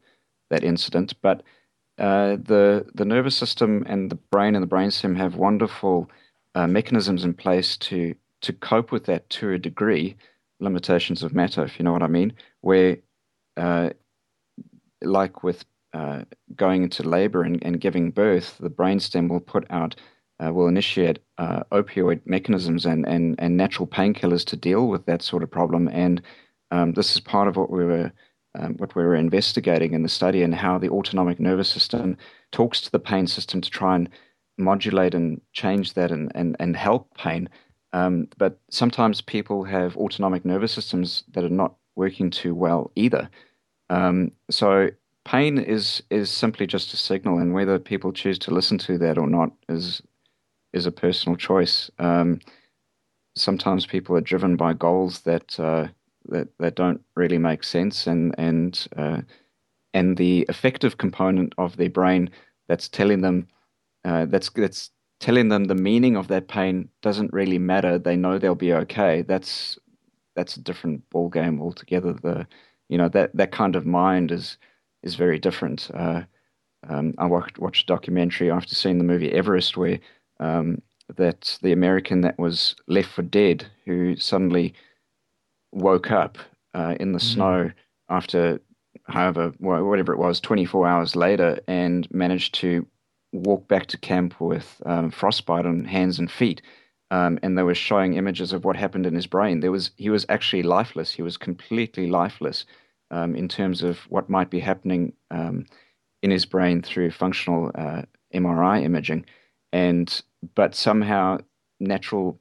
that 0.50 0.64
incident. 0.64 1.14
But 1.22 1.44
uh, 1.98 2.38
the 2.38 2.86
the 2.96 3.06
nervous 3.06 3.36
system 3.36 3.86
and 3.88 4.10
the 4.10 4.16
brain 4.16 4.56
and 4.56 4.64
the 4.64 4.76
brainstem 4.76 5.18
have 5.18 5.36
wonderful 5.36 6.10
uh, 6.56 6.68
mechanisms 6.68 7.24
in 7.24 7.34
place 7.34 7.78
to 7.78 8.16
to 8.42 8.54
cope 8.54 8.92
with 8.92 9.06
that 9.06 9.30
to 9.30 9.52
a 9.52 9.60
degree. 9.60 10.16
limitations 10.62 11.24
of 11.24 11.34
matter, 11.34 11.64
if 11.64 11.80
you 11.80 11.86
know 11.86 11.94
what 11.94 12.04
I 12.04 12.08
mean, 12.08 12.34
where, 12.62 12.98
uh, 13.56 13.92
like 15.02 15.44
with 15.44 15.64
uh, 15.94 16.24
going 16.56 16.84
into 16.84 17.04
labor 17.04 17.44
and, 17.44 17.64
and, 17.64 17.80
giving 17.82 18.12
birth, 18.12 18.58
the 18.60 18.70
brainstem 18.70 19.30
will 19.30 19.40
put 19.40 19.66
out, 19.70 19.96
uh, 20.44 20.54
will 20.54 20.68
initiate 20.68 21.20
uh, 21.38 21.64
opioid 21.72 22.22
mechanisms 22.26 22.86
and, 22.86 23.08
and, 23.08 23.36
and 23.40 23.58
natural 23.58 23.88
painkillers 23.88 24.46
to 24.46 24.56
deal 24.56 24.88
with 24.88 25.06
that 25.06 25.22
sort 25.22 25.44
of 25.44 25.52
problem. 25.52 25.88
And 25.90 26.22
um, 26.72 26.94
this 26.94 27.16
is 27.16 27.20
part 27.20 27.48
of 27.48 27.56
what 27.56 27.70
we 27.70 27.86
were 27.86 28.12
um, 28.58 28.76
what 28.78 28.96
we 28.96 29.04
were 29.04 29.16
investigating 29.16 29.94
in 29.94 30.02
the 30.02 30.10
study 30.10 30.42
and 30.42 30.56
how 30.56 30.80
the 30.80 30.90
autonomic 30.90 31.40
nervous 31.40 31.70
system 31.70 32.18
talks 32.52 32.82
to 32.82 32.92
the 32.92 33.00
pain 33.00 33.28
system 33.28 33.62
to 33.62 33.70
try 33.70 33.96
and 33.96 34.10
modulate 34.58 35.14
and 35.14 35.40
change 35.54 35.94
that 35.94 36.12
and, 36.12 36.32
and, 36.34 36.56
and 36.60 36.76
help 36.76 37.16
pain. 37.16 37.48
Um, 37.94 38.28
but 38.38 38.60
sometimes 38.70 39.22
people 39.22 39.64
have 39.64 39.96
autonomic 39.98 40.46
nervous 40.46 40.72
systems 40.72 41.24
that 41.34 41.44
are 41.44 41.50
not 41.50 41.76
working 41.96 42.30
too 42.30 42.56
well 42.56 42.92
either. 42.96 43.30
Um, 43.90 44.32
so 44.50 44.90
pain 45.26 45.58
is 45.58 46.04
is 46.10 46.30
simply 46.30 46.68
just 46.68 46.94
a 46.94 46.98
signal, 46.98 47.40
and 47.40 47.54
whether 47.54 47.80
people 47.80 48.12
choose 48.12 48.40
to 48.40 48.54
listen 48.54 48.78
to 48.80 48.98
that 49.00 49.18
or 49.18 49.28
not 49.28 49.52
is 49.68 50.02
is 50.74 50.86
a 50.86 50.92
personal 50.92 51.36
choice. 51.36 51.90
Um, 52.00 52.40
sometimes 53.36 53.86
people 53.86 54.16
are 54.16 54.22
driven 54.22 54.56
by 54.56 54.74
goals 54.74 55.22
that 55.22 55.60
uh, 55.60 55.88
that 56.30 56.50
that 56.60 56.76
don't 56.76 57.02
really 57.16 57.38
make 57.38 57.64
sense, 57.64 58.08
and 58.08 58.36
and 58.38 58.88
uh, 58.96 59.22
and 59.94 60.18
the 60.18 60.46
affective 60.50 60.98
component 60.98 61.54
of 61.58 61.78
their 61.78 61.90
brain 61.90 62.30
that's 62.68 62.88
telling 62.88 63.22
them 63.22 63.48
uh, 64.06 64.26
that's 64.26 64.50
that's 64.52 64.92
telling 65.20 65.50
them 65.50 65.66
the 65.66 65.76
meaning 65.76 66.16
of 66.16 66.28
that 66.28 66.48
pain 66.48 66.90
doesn't 67.02 67.34
really 67.34 67.60
matter. 67.60 67.98
They 67.98 68.16
know 68.16 68.38
they'll 68.38 68.56
be 68.56 68.74
okay. 68.74 69.22
That's 69.24 69.78
that's 70.36 70.56
a 70.56 70.62
different 70.62 71.10
ball 71.10 71.30
game 71.30 71.62
altogether. 71.62 72.14
The 72.14 72.48
you 72.88 72.98
know 72.98 73.10
that 73.10 73.36
that 73.36 73.52
kind 73.52 73.76
of 73.76 73.86
mind 73.86 74.32
is 74.32 74.58
is 75.04 75.16
very 75.16 75.40
different. 75.40 75.90
Uh, 75.94 76.24
um, 76.88 77.14
I 77.18 77.26
watched, 77.26 77.60
watched 77.60 77.84
a 77.84 77.94
documentary 77.94 78.50
after 78.50 78.74
seeing 78.74 79.00
the 79.00 79.04
movie 79.04 79.32
Everest 79.32 79.76
where 79.76 80.00
um, 80.40 80.82
that 81.16 81.58
the 81.62 81.72
American 81.72 82.22
that 82.22 82.38
was 82.38 82.76
left 82.88 83.10
for 83.10 83.22
dead 83.22 83.66
who 83.86 84.16
suddenly 84.16 84.74
woke 85.72 86.12
up 86.12 86.38
uh, 86.74 86.96
in 87.00 87.12
the 87.12 87.20
mm-hmm. 87.20 87.34
snow 87.34 87.72
after 88.10 88.60
however 89.08 89.52
whatever 89.60 90.14
it 90.14 90.20
was 90.20 90.40
24 90.40 90.88
hours 90.88 91.16
later 91.16 91.60
and 91.68 92.08
managed 92.12 92.54
to 92.56 92.86
walk 93.32 93.68
back 93.68 93.88
to 93.88 93.98
camp 93.98 94.40
with 94.40 94.82
um, 94.86 95.12
frostbite 95.12 95.66
on 95.66 95.86
hands 95.86 96.20
and 96.20 96.32
feet. 96.32 96.62
Um, 97.12 97.40
and 97.42 97.58
they 97.58 97.64
were 97.64 97.76
showing 97.76 98.14
images 98.14 98.54
of 98.54 98.66
what 98.66 98.76
happened 98.76 99.08
in 99.08 99.16
his 99.16 99.26
brain. 99.26 99.62
There 99.62 99.72
was 99.72 99.92
he 99.98 100.12
was 100.12 100.28
actually 100.30 100.62
lifeless. 100.62 101.12
He 101.12 101.24
was 101.24 101.38
completely 101.38 102.08
lifeless 102.08 102.66
um, 103.10 103.36
in 103.36 103.48
terms 103.48 103.82
of 103.82 104.00
what 104.10 104.30
might 104.30 104.52
be 104.52 104.60
happening 104.60 105.14
um, 105.32 105.66
in 106.22 106.30
his 106.30 106.46
brain 106.46 106.84
through 106.84 107.12
functional 107.12 107.72
uh, 107.74 108.04
MRI 108.34 108.84
imaging. 108.84 109.26
And 109.72 110.22
but 110.56 110.76
somehow 110.76 111.38
natural 111.80 112.40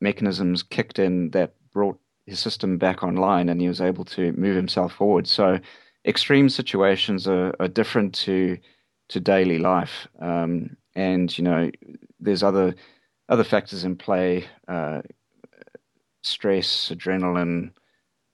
mechanisms 0.00 0.62
kicked 0.62 0.98
in 0.98 1.30
that 1.30 1.54
brought 1.72 1.98
his 2.26 2.38
system 2.38 2.78
back 2.78 3.02
online, 3.02 3.48
and 3.48 3.60
he 3.60 3.68
was 3.68 3.80
able 3.80 4.04
to 4.04 4.32
move 4.32 4.56
himself 4.56 4.92
forward. 4.92 5.26
So 5.26 5.58
extreme 6.04 6.48
situations 6.48 7.26
are, 7.28 7.54
are 7.60 7.68
different 7.68 8.14
to 8.26 8.58
to 9.08 9.20
daily 9.20 9.58
life. 9.58 10.06
Um, 10.20 10.76
and 10.94 11.36
you 11.36 11.44
know, 11.44 11.70
there's 12.18 12.42
other 12.42 12.74
other 13.28 13.44
factors 13.44 13.84
in 13.84 13.96
play: 13.96 14.46
uh, 14.68 15.02
stress, 16.22 16.90
adrenaline, 16.94 17.72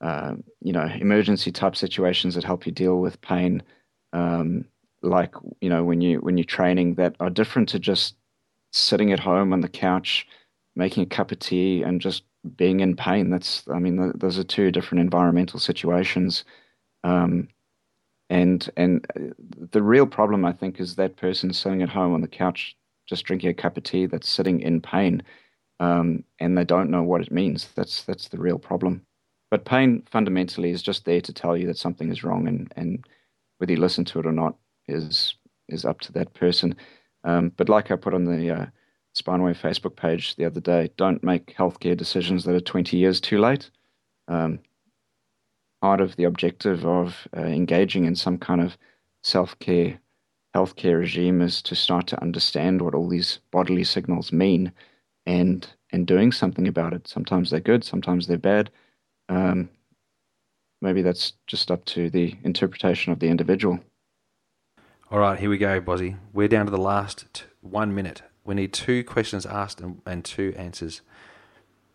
uh, 0.00 0.34
you 0.60 0.72
know, 0.72 0.88
emergency 1.00 1.50
type 1.50 1.76
situations 1.76 2.34
that 2.34 2.44
help 2.44 2.66
you 2.66 2.72
deal 2.72 2.98
with 2.98 3.20
pain. 3.20 3.62
Um, 4.12 4.66
like 5.02 5.34
you 5.60 5.68
know, 5.68 5.84
when 5.84 6.00
you 6.00 6.18
when 6.18 6.36
you're 6.36 6.44
training, 6.44 6.94
that 6.94 7.16
are 7.20 7.30
different 7.30 7.68
to 7.70 7.78
just 7.78 8.14
sitting 8.76 9.12
at 9.12 9.20
home 9.20 9.52
on 9.52 9.60
the 9.60 9.68
couch, 9.68 10.26
making 10.74 11.02
a 11.02 11.06
cup 11.06 11.32
of 11.32 11.38
tea, 11.38 11.82
and 11.82 12.00
just 12.00 12.24
being 12.56 12.80
in 12.80 12.96
pain. 12.96 13.30
That's 13.30 13.64
I 13.72 13.78
mean, 13.78 14.12
those 14.14 14.38
are 14.38 14.44
two 14.44 14.70
different 14.70 15.00
environmental 15.00 15.58
situations. 15.58 16.44
Um, 17.04 17.48
and 18.28 18.68
and 18.76 19.06
uh, 19.16 19.34
the 19.72 19.82
real 19.82 20.06
problem, 20.06 20.44
I 20.44 20.52
think, 20.52 20.80
is 20.80 20.96
that 20.96 21.16
person 21.16 21.52
sitting 21.52 21.82
at 21.82 21.88
home 21.88 22.14
on 22.14 22.20
the 22.20 22.28
couch, 22.28 22.76
just 23.06 23.24
drinking 23.24 23.50
a 23.50 23.54
cup 23.54 23.76
of 23.76 23.84
tea, 23.84 24.06
that's 24.06 24.28
sitting 24.28 24.60
in 24.60 24.80
pain, 24.80 25.22
um, 25.80 26.24
and 26.40 26.56
they 26.56 26.64
don't 26.64 26.90
know 26.90 27.02
what 27.02 27.20
it 27.20 27.32
means. 27.32 27.68
That's 27.74 28.02
that's 28.02 28.28
the 28.28 28.38
real 28.38 28.58
problem. 28.58 29.02
But 29.50 29.64
pain 29.64 30.02
fundamentally 30.10 30.70
is 30.70 30.82
just 30.82 31.04
there 31.04 31.20
to 31.20 31.32
tell 31.32 31.56
you 31.56 31.66
that 31.68 31.78
something 31.78 32.10
is 32.10 32.24
wrong, 32.24 32.48
and 32.48 32.72
and 32.76 33.04
whether 33.58 33.72
you 33.72 33.78
listen 33.80 34.04
to 34.06 34.18
it 34.20 34.26
or 34.26 34.32
not 34.32 34.56
is 34.88 35.34
is 35.68 35.84
up 35.84 36.00
to 36.00 36.12
that 36.12 36.34
person. 36.34 36.74
Um, 37.26 37.52
but 37.56 37.68
like 37.68 37.90
I 37.90 37.96
put 37.96 38.14
on 38.14 38.24
the 38.24 38.50
uh, 38.50 38.66
Spinewave 39.14 39.60
Facebook 39.60 39.96
page 39.96 40.36
the 40.36 40.44
other 40.44 40.60
day, 40.60 40.90
don't 40.96 41.22
make 41.22 41.54
healthcare 41.56 41.96
decisions 41.96 42.44
that 42.44 42.54
are 42.54 42.60
20 42.60 42.96
years 42.96 43.20
too 43.20 43.38
late. 43.38 43.70
Um, 44.28 44.60
part 45.82 46.00
of 46.00 46.16
the 46.16 46.24
objective 46.24 46.86
of 46.86 47.28
uh, 47.36 47.40
engaging 47.40 48.04
in 48.04 48.14
some 48.14 48.38
kind 48.38 48.60
of 48.60 48.78
self 49.22 49.58
care, 49.58 49.98
healthcare 50.54 50.98
regime 50.98 51.42
is 51.42 51.60
to 51.62 51.74
start 51.74 52.06
to 52.08 52.22
understand 52.22 52.80
what 52.80 52.94
all 52.94 53.08
these 53.08 53.40
bodily 53.50 53.84
signals 53.84 54.32
mean 54.32 54.72
and 55.26 55.68
and 55.92 56.06
doing 56.06 56.32
something 56.32 56.68
about 56.68 56.92
it. 56.92 57.08
Sometimes 57.08 57.50
they're 57.50 57.60
good, 57.60 57.84
sometimes 57.84 58.26
they're 58.26 58.38
bad. 58.38 58.70
Um, 59.28 59.68
maybe 60.80 61.02
that's 61.02 61.32
just 61.46 61.70
up 61.70 61.84
to 61.86 62.10
the 62.10 62.34
interpretation 62.44 63.12
of 63.12 63.18
the 63.18 63.28
individual. 63.28 63.80
All 65.08 65.20
right, 65.20 65.38
here 65.38 65.48
we 65.48 65.56
go, 65.56 65.80
Bozzy. 65.80 66.16
We're 66.32 66.48
down 66.48 66.64
to 66.64 66.72
the 66.72 66.78
last 66.78 67.26
t- 67.32 67.44
one 67.60 67.94
minute. 67.94 68.22
We 68.44 68.56
need 68.56 68.72
two 68.72 69.04
questions 69.04 69.46
asked 69.46 69.80
and, 69.80 70.02
and 70.04 70.24
two 70.24 70.52
answers. 70.56 71.00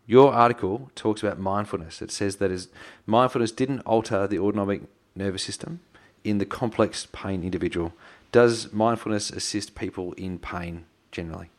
Your 0.06 0.32
article 0.32 0.90
talks 0.94 1.22
about 1.22 1.38
mindfulness. 1.38 2.00
It 2.00 2.10
says 2.10 2.36
that 2.36 2.50
is 2.50 2.68
mindfulness 3.04 3.52
didn't 3.52 3.80
alter 3.80 4.26
the 4.26 4.38
autonomic 4.38 4.84
nervous 5.14 5.42
system 5.42 5.80
in 6.24 6.38
the 6.38 6.46
complex 6.46 7.06
pain 7.12 7.42
individual. 7.42 7.92
Does 8.32 8.72
mindfulness 8.72 9.28
assist 9.28 9.74
people 9.74 10.14
in 10.14 10.38
pain 10.38 10.86
generally? 11.10 11.50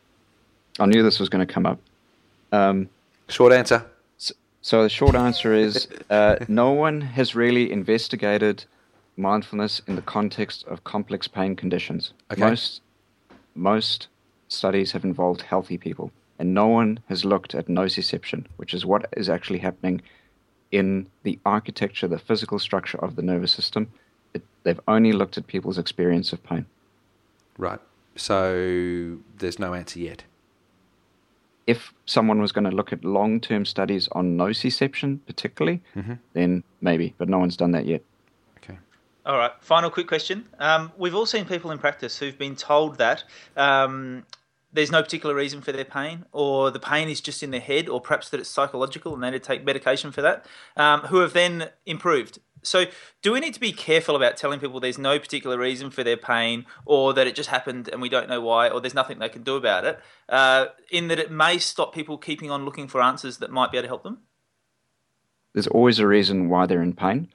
I 0.80 0.86
knew 0.86 1.04
this 1.04 1.20
was 1.20 1.28
going 1.28 1.46
to 1.46 1.52
come 1.54 1.66
up. 1.66 1.78
Um, 2.50 2.88
short 3.28 3.52
answer. 3.52 3.86
So, 4.18 4.34
so 4.60 4.82
the 4.82 4.88
short 4.88 5.14
answer 5.14 5.54
is 5.54 5.86
uh, 6.10 6.34
no 6.48 6.72
one 6.72 7.00
has 7.00 7.36
really 7.36 7.70
investigated 7.70 8.64
mindfulness 9.16 9.80
in 9.86 9.96
the 9.96 10.02
context 10.02 10.64
of 10.66 10.84
complex 10.84 11.28
pain 11.28 11.56
conditions. 11.56 12.12
Okay. 12.30 12.40
Most 12.40 12.80
most 13.54 14.08
studies 14.48 14.92
have 14.92 15.04
involved 15.04 15.42
healthy 15.42 15.78
people 15.78 16.10
and 16.38 16.54
no 16.54 16.66
one 16.66 16.98
has 17.08 17.24
looked 17.24 17.54
at 17.54 17.66
nociception, 17.66 18.44
which 18.56 18.74
is 18.74 18.84
what 18.84 19.06
is 19.16 19.28
actually 19.28 19.60
happening 19.60 20.02
in 20.72 21.06
the 21.22 21.38
architecture, 21.46 22.08
the 22.08 22.18
physical 22.18 22.58
structure 22.58 22.98
of 22.98 23.14
the 23.16 23.22
nervous 23.22 23.52
system. 23.52 23.88
It, 24.32 24.42
they've 24.64 24.80
only 24.88 25.12
looked 25.12 25.38
at 25.38 25.46
people's 25.46 25.78
experience 25.78 26.32
of 26.32 26.42
pain. 26.42 26.66
Right. 27.56 27.78
So 28.16 29.18
there's 29.38 29.58
no 29.58 29.74
answer 29.74 30.00
yet. 30.00 30.24
If 31.66 31.94
someone 32.04 32.40
was 32.40 32.52
going 32.52 32.64
to 32.64 32.76
look 32.76 32.92
at 32.92 33.04
long 33.04 33.40
term 33.40 33.64
studies 33.64 34.08
on 34.12 34.36
nociception, 34.36 35.20
particularly, 35.26 35.80
mm-hmm. 35.96 36.14
then 36.32 36.64
maybe, 36.80 37.14
but 37.16 37.28
no 37.28 37.38
one's 37.38 37.56
done 37.56 37.70
that 37.70 37.86
yet. 37.86 38.02
All 39.26 39.38
right. 39.38 39.52
Final 39.60 39.90
quick 39.90 40.06
question. 40.06 40.44
Um, 40.58 40.92
we've 40.98 41.14
all 41.14 41.24
seen 41.24 41.46
people 41.46 41.70
in 41.70 41.78
practice 41.78 42.18
who've 42.18 42.36
been 42.36 42.56
told 42.56 42.98
that 42.98 43.24
um, 43.56 44.26
there's 44.70 44.92
no 44.92 45.02
particular 45.02 45.34
reason 45.34 45.62
for 45.62 45.72
their 45.72 45.84
pain, 45.84 46.26
or 46.32 46.70
the 46.70 46.78
pain 46.80 47.08
is 47.08 47.22
just 47.22 47.42
in 47.42 47.50
their 47.50 47.60
head, 47.60 47.88
or 47.88 48.02
perhaps 48.02 48.28
that 48.30 48.40
it's 48.40 48.50
psychological 48.50 49.14
and 49.14 49.22
they 49.22 49.30
need 49.30 49.42
to 49.42 49.46
take 49.46 49.64
medication 49.64 50.12
for 50.12 50.20
that, 50.20 50.44
um, 50.76 51.00
who 51.02 51.18
have 51.18 51.32
then 51.32 51.70
improved. 51.86 52.38
So, 52.62 52.86
do 53.22 53.32
we 53.32 53.40
need 53.40 53.54
to 53.54 53.60
be 53.60 53.72
careful 53.72 54.16
about 54.16 54.36
telling 54.36 54.58
people 54.58 54.80
there's 54.80 54.98
no 54.98 55.18
particular 55.18 55.58
reason 55.58 55.90
for 55.90 56.02
their 56.02 56.16
pain, 56.16 56.66
or 56.84 57.14
that 57.14 57.26
it 57.26 57.34
just 57.34 57.48
happened 57.48 57.88
and 57.88 58.02
we 58.02 58.10
don't 58.10 58.28
know 58.28 58.42
why, 58.42 58.68
or 58.68 58.80
there's 58.80 58.94
nothing 58.94 59.20
they 59.20 59.28
can 59.30 59.42
do 59.42 59.56
about 59.56 59.86
it, 59.86 60.00
uh, 60.28 60.66
in 60.90 61.08
that 61.08 61.18
it 61.18 61.30
may 61.30 61.56
stop 61.56 61.94
people 61.94 62.18
keeping 62.18 62.50
on 62.50 62.64
looking 62.66 62.88
for 62.88 63.00
answers 63.00 63.38
that 63.38 63.50
might 63.50 63.70
be 63.70 63.78
able 63.78 63.84
to 63.84 63.88
help 63.88 64.02
them? 64.02 64.18
There's 65.54 65.68
always 65.68 65.98
a 65.98 66.06
reason 66.06 66.48
why 66.48 66.66
they're 66.66 66.82
in 66.82 66.94
pain. 66.94 67.28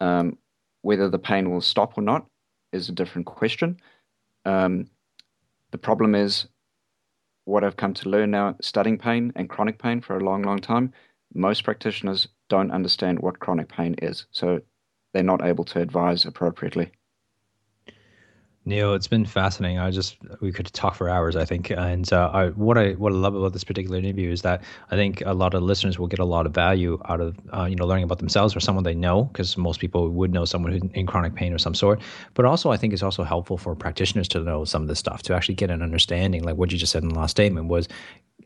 Um, 0.00 0.38
whether 0.86 1.10
the 1.10 1.18
pain 1.18 1.50
will 1.50 1.60
stop 1.60 1.98
or 1.98 2.00
not 2.00 2.24
is 2.72 2.88
a 2.88 2.92
different 2.92 3.26
question. 3.26 3.76
Um, 4.44 4.86
the 5.72 5.78
problem 5.78 6.14
is 6.14 6.46
what 7.44 7.64
I've 7.64 7.76
come 7.76 7.92
to 7.94 8.08
learn 8.08 8.30
now, 8.30 8.54
studying 8.60 8.96
pain 8.96 9.32
and 9.34 9.50
chronic 9.50 9.80
pain 9.80 10.00
for 10.00 10.16
a 10.16 10.22
long, 10.22 10.42
long 10.42 10.60
time, 10.60 10.92
most 11.34 11.64
practitioners 11.64 12.28
don't 12.48 12.70
understand 12.70 13.18
what 13.18 13.40
chronic 13.40 13.68
pain 13.68 13.96
is. 14.00 14.26
So 14.30 14.60
they're 15.12 15.24
not 15.24 15.44
able 15.44 15.64
to 15.64 15.80
advise 15.80 16.24
appropriately. 16.24 16.92
Neil, 18.68 18.94
it's 18.94 19.06
been 19.06 19.24
fascinating. 19.24 19.78
I 19.78 19.92
just 19.92 20.16
we 20.40 20.50
could 20.50 20.66
talk 20.72 20.96
for 20.96 21.08
hours, 21.08 21.36
I 21.36 21.44
think. 21.44 21.70
And 21.70 22.12
uh, 22.12 22.30
I, 22.34 22.48
what 22.48 22.76
I 22.76 22.94
what 22.94 23.12
I 23.12 23.14
love 23.14 23.36
about 23.36 23.52
this 23.52 23.62
particular 23.62 23.96
interview 23.96 24.32
is 24.32 24.42
that 24.42 24.64
I 24.90 24.96
think 24.96 25.22
a 25.24 25.34
lot 25.34 25.54
of 25.54 25.62
listeners 25.62 26.00
will 26.00 26.08
get 26.08 26.18
a 26.18 26.24
lot 26.24 26.46
of 26.46 26.52
value 26.52 27.00
out 27.08 27.20
of 27.20 27.36
uh, 27.54 27.66
you 27.66 27.76
know 27.76 27.86
learning 27.86 28.02
about 28.02 28.18
themselves 28.18 28.56
or 28.56 28.60
someone 28.60 28.82
they 28.82 28.94
know, 28.94 29.22
because 29.24 29.56
most 29.56 29.78
people 29.78 30.08
would 30.10 30.32
know 30.32 30.44
someone 30.44 30.72
who's 30.72 30.82
in 30.94 31.06
chronic 31.06 31.36
pain 31.36 31.52
of 31.52 31.60
some 31.60 31.74
sort. 31.74 32.02
But 32.34 32.44
also, 32.44 32.72
I 32.72 32.76
think 32.76 32.92
it's 32.92 33.04
also 33.04 33.22
helpful 33.22 33.56
for 33.56 33.76
practitioners 33.76 34.26
to 34.28 34.40
know 34.40 34.64
some 34.64 34.82
of 34.82 34.88
this 34.88 34.98
stuff 34.98 35.22
to 35.22 35.34
actually 35.34 35.54
get 35.54 35.70
an 35.70 35.80
understanding. 35.80 36.42
Like 36.42 36.56
what 36.56 36.72
you 36.72 36.78
just 36.78 36.90
said 36.90 37.04
in 37.04 37.10
the 37.10 37.14
last 37.14 37.30
statement 37.30 37.68
was 37.68 37.86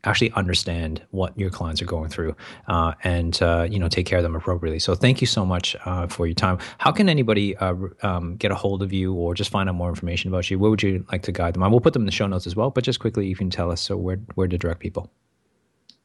actually 0.05 0.33
understand 0.33 1.03
what 1.11 1.39
your 1.39 1.51
clients 1.51 1.83
are 1.83 1.87
going 1.87 2.09
through 2.09 2.35
uh, 2.69 2.93
and 3.05 3.43
uh, 3.43 3.67
you 3.71 3.79
know 3.79 3.89
take 3.89 4.07
care 4.07 4.19
of 4.19 4.23
them 4.23 4.35
appropriately. 4.35 4.79
So 4.79 4.95
thank 4.95 5.21
you 5.21 5.27
so 5.27 5.45
much 5.45 5.77
uh, 5.85 6.07
for 6.07 6.27
your 6.27 6.35
time. 6.35 6.59
How 6.79 6.93
can 6.93 7.09
anybody 7.09 7.57
uh, 7.57 7.75
um, 8.03 8.37
get 8.37 8.51
a 8.51 8.55
hold 8.55 8.83
of 8.83 8.93
you 8.93 9.15
or 9.15 9.35
just 9.35 9.51
find 9.51 9.69
out 9.69 9.75
more 9.75 9.89
information 9.89 10.29
about 10.29 10.51
you? 10.51 10.59
Where 10.59 10.71
would 10.71 10.83
you 10.83 11.05
like 11.13 11.23
to 11.23 11.33
guide 11.33 11.55
them? 11.55 11.63
I 11.63 11.69
will 11.69 11.81
put 11.81 11.93
them 11.93 12.03
in 12.03 12.07
the 12.07 12.13
show 12.13 12.27
notes 12.27 12.47
as 12.47 12.57
well, 12.57 12.71
but 12.71 12.85
just 12.85 13.01
quickly 13.01 13.27
you 13.27 13.37
can 13.37 13.51
tell 13.51 13.71
us 13.71 13.81
so 13.81 13.97
where 13.97 14.17
where 14.35 14.49
to 14.49 14.59
direct 14.59 14.81
people. 14.81 15.11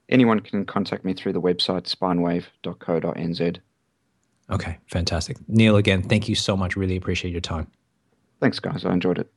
Anyone 0.10 0.40
can 0.40 0.66
contact 0.66 1.04
me 1.04 1.14
through 1.14 1.34
the 1.34 1.42
website 1.42 1.84
spinewave.co.nz. 1.84 3.58
Okay, 4.52 4.78
fantastic. 4.86 5.38
Neil, 5.48 5.76
again, 5.76 6.04
thank 6.04 6.30
you 6.30 6.36
so 6.36 6.56
much. 6.56 6.76
Really 6.76 6.96
appreciate 6.96 7.32
your 7.32 7.42
time. 7.42 7.68
Thanks, 8.40 8.60
guys. 8.60 8.86
I 8.86 8.94
enjoyed 8.94 9.18
it. 9.18 9.32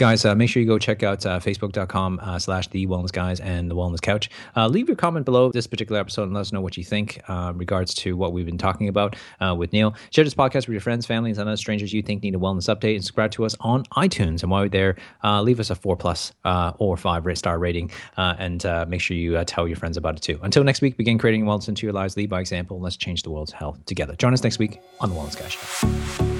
Guys, 0.00 0.24
uh, 0.24 0.34
make 0.34 0.48
sure 0.48 0.62
you 0.62 0.66
go 0.66 0.78
check 0.78 1.02
out 1.02 1.26
uh, 1.26 1.38
facebook.com 1.38 2.20
uh, 2.22 2.38
slash 2.38 2.66
the 2.68 2.86
wellness 2.86 3.12
guys 3.12 3.38
and 3.38 3.70
the 3.70 3.74
wellness 3.74 4.00
couch. 4.00 4.30
Uh, 4.56 4.66
leave 4.66 4.88
your 4.88 4.96
comment 4.96 5.26
below 5.26 5.52
this 5.52 5.66
particular 5.66 6.00
episode 6.00 6.22
and 6.22 6.32
let 6.32 6.40
us 6.40 6.52
know 6.52 6.62
what 6.62 6.78
you 6.78 6.82
think 6.82 7.20
uh, 7.28 7.52
regards 7.54 7.92
to 7.92 8.16
what 8.16 8.32
we've 8.32 8.46
been 8.46 8.56
talking 8.56 8.88
about 8.88 9.14
uh, 9.42 9.54
with 9.54 9.74
Neil. 9.74 9.94
Share 10.08 10.24
this 10.24 10.32
podcast 10.32 10.66
with 10.66 10.70
your 10.70 10.80
friends, 10.80 11.04
families, 11.04 11.36
and 11.36 11.46
other 11.46 11.56
strangers 11.58 11.92
you 11.92 12.00
think 12.00 12.22
need 12.22 12.34
a 12.34 12.38
wellness 12.38 12.74
update 12.74 12.94
and 12.94 13.04
subscribe 13.04 13.30
to 13.32 13.44
us 13.44 13.54
on 13.60 13.84
iTunes. 13.94 14.40
And 14.40 14.50
while 14.50 14.62
you're 14.62 14.70
there, 14.70 14.96
leave 15.42 15.60
us 15.60 15.68
a 15.68 15.74
four 15.74 15.98
plus 15.98 16.32
or 16.46 16.96
five 16.96 17.26
star 17.36 17.58
rating 17.58 17.90
and 18.16 18.64
make 18.88 19.02
sure 19.02 19.18
you 19.18 19.44
tell 19.44 19.68
your 19.68 19.76
friends 19.76 19.98
about 19.98 20.16
it 20.16 20.22
too. 20.22 20.40
Until 20.42 20.64
next 20.64 20.80
week, 20.80 20.96
begin 20.96 21.18
creating 21.18 21.44
wellness 21.44 21.68
into 21.68 21.86
your 21.86 21.92
lives. 21.92 22.16
Lead 22.16 22.30
by 22.30 22.40
example. 22.40 22.80
Let's 22.80 22.96
change 22.96 23.22
the 23.22 23.30
world's 23.30 23.52
health 23.52 23.84
together. 23.84 24.16
Join 24.16 24.32
us 24.32 24.42
next 24.42 24.58
week 24.58 24.80
on 25.00 25.10
the 25.10 25.14
Wellness 25.14 25.38
Guy 25.38 25.48
Show. 25.48 26.39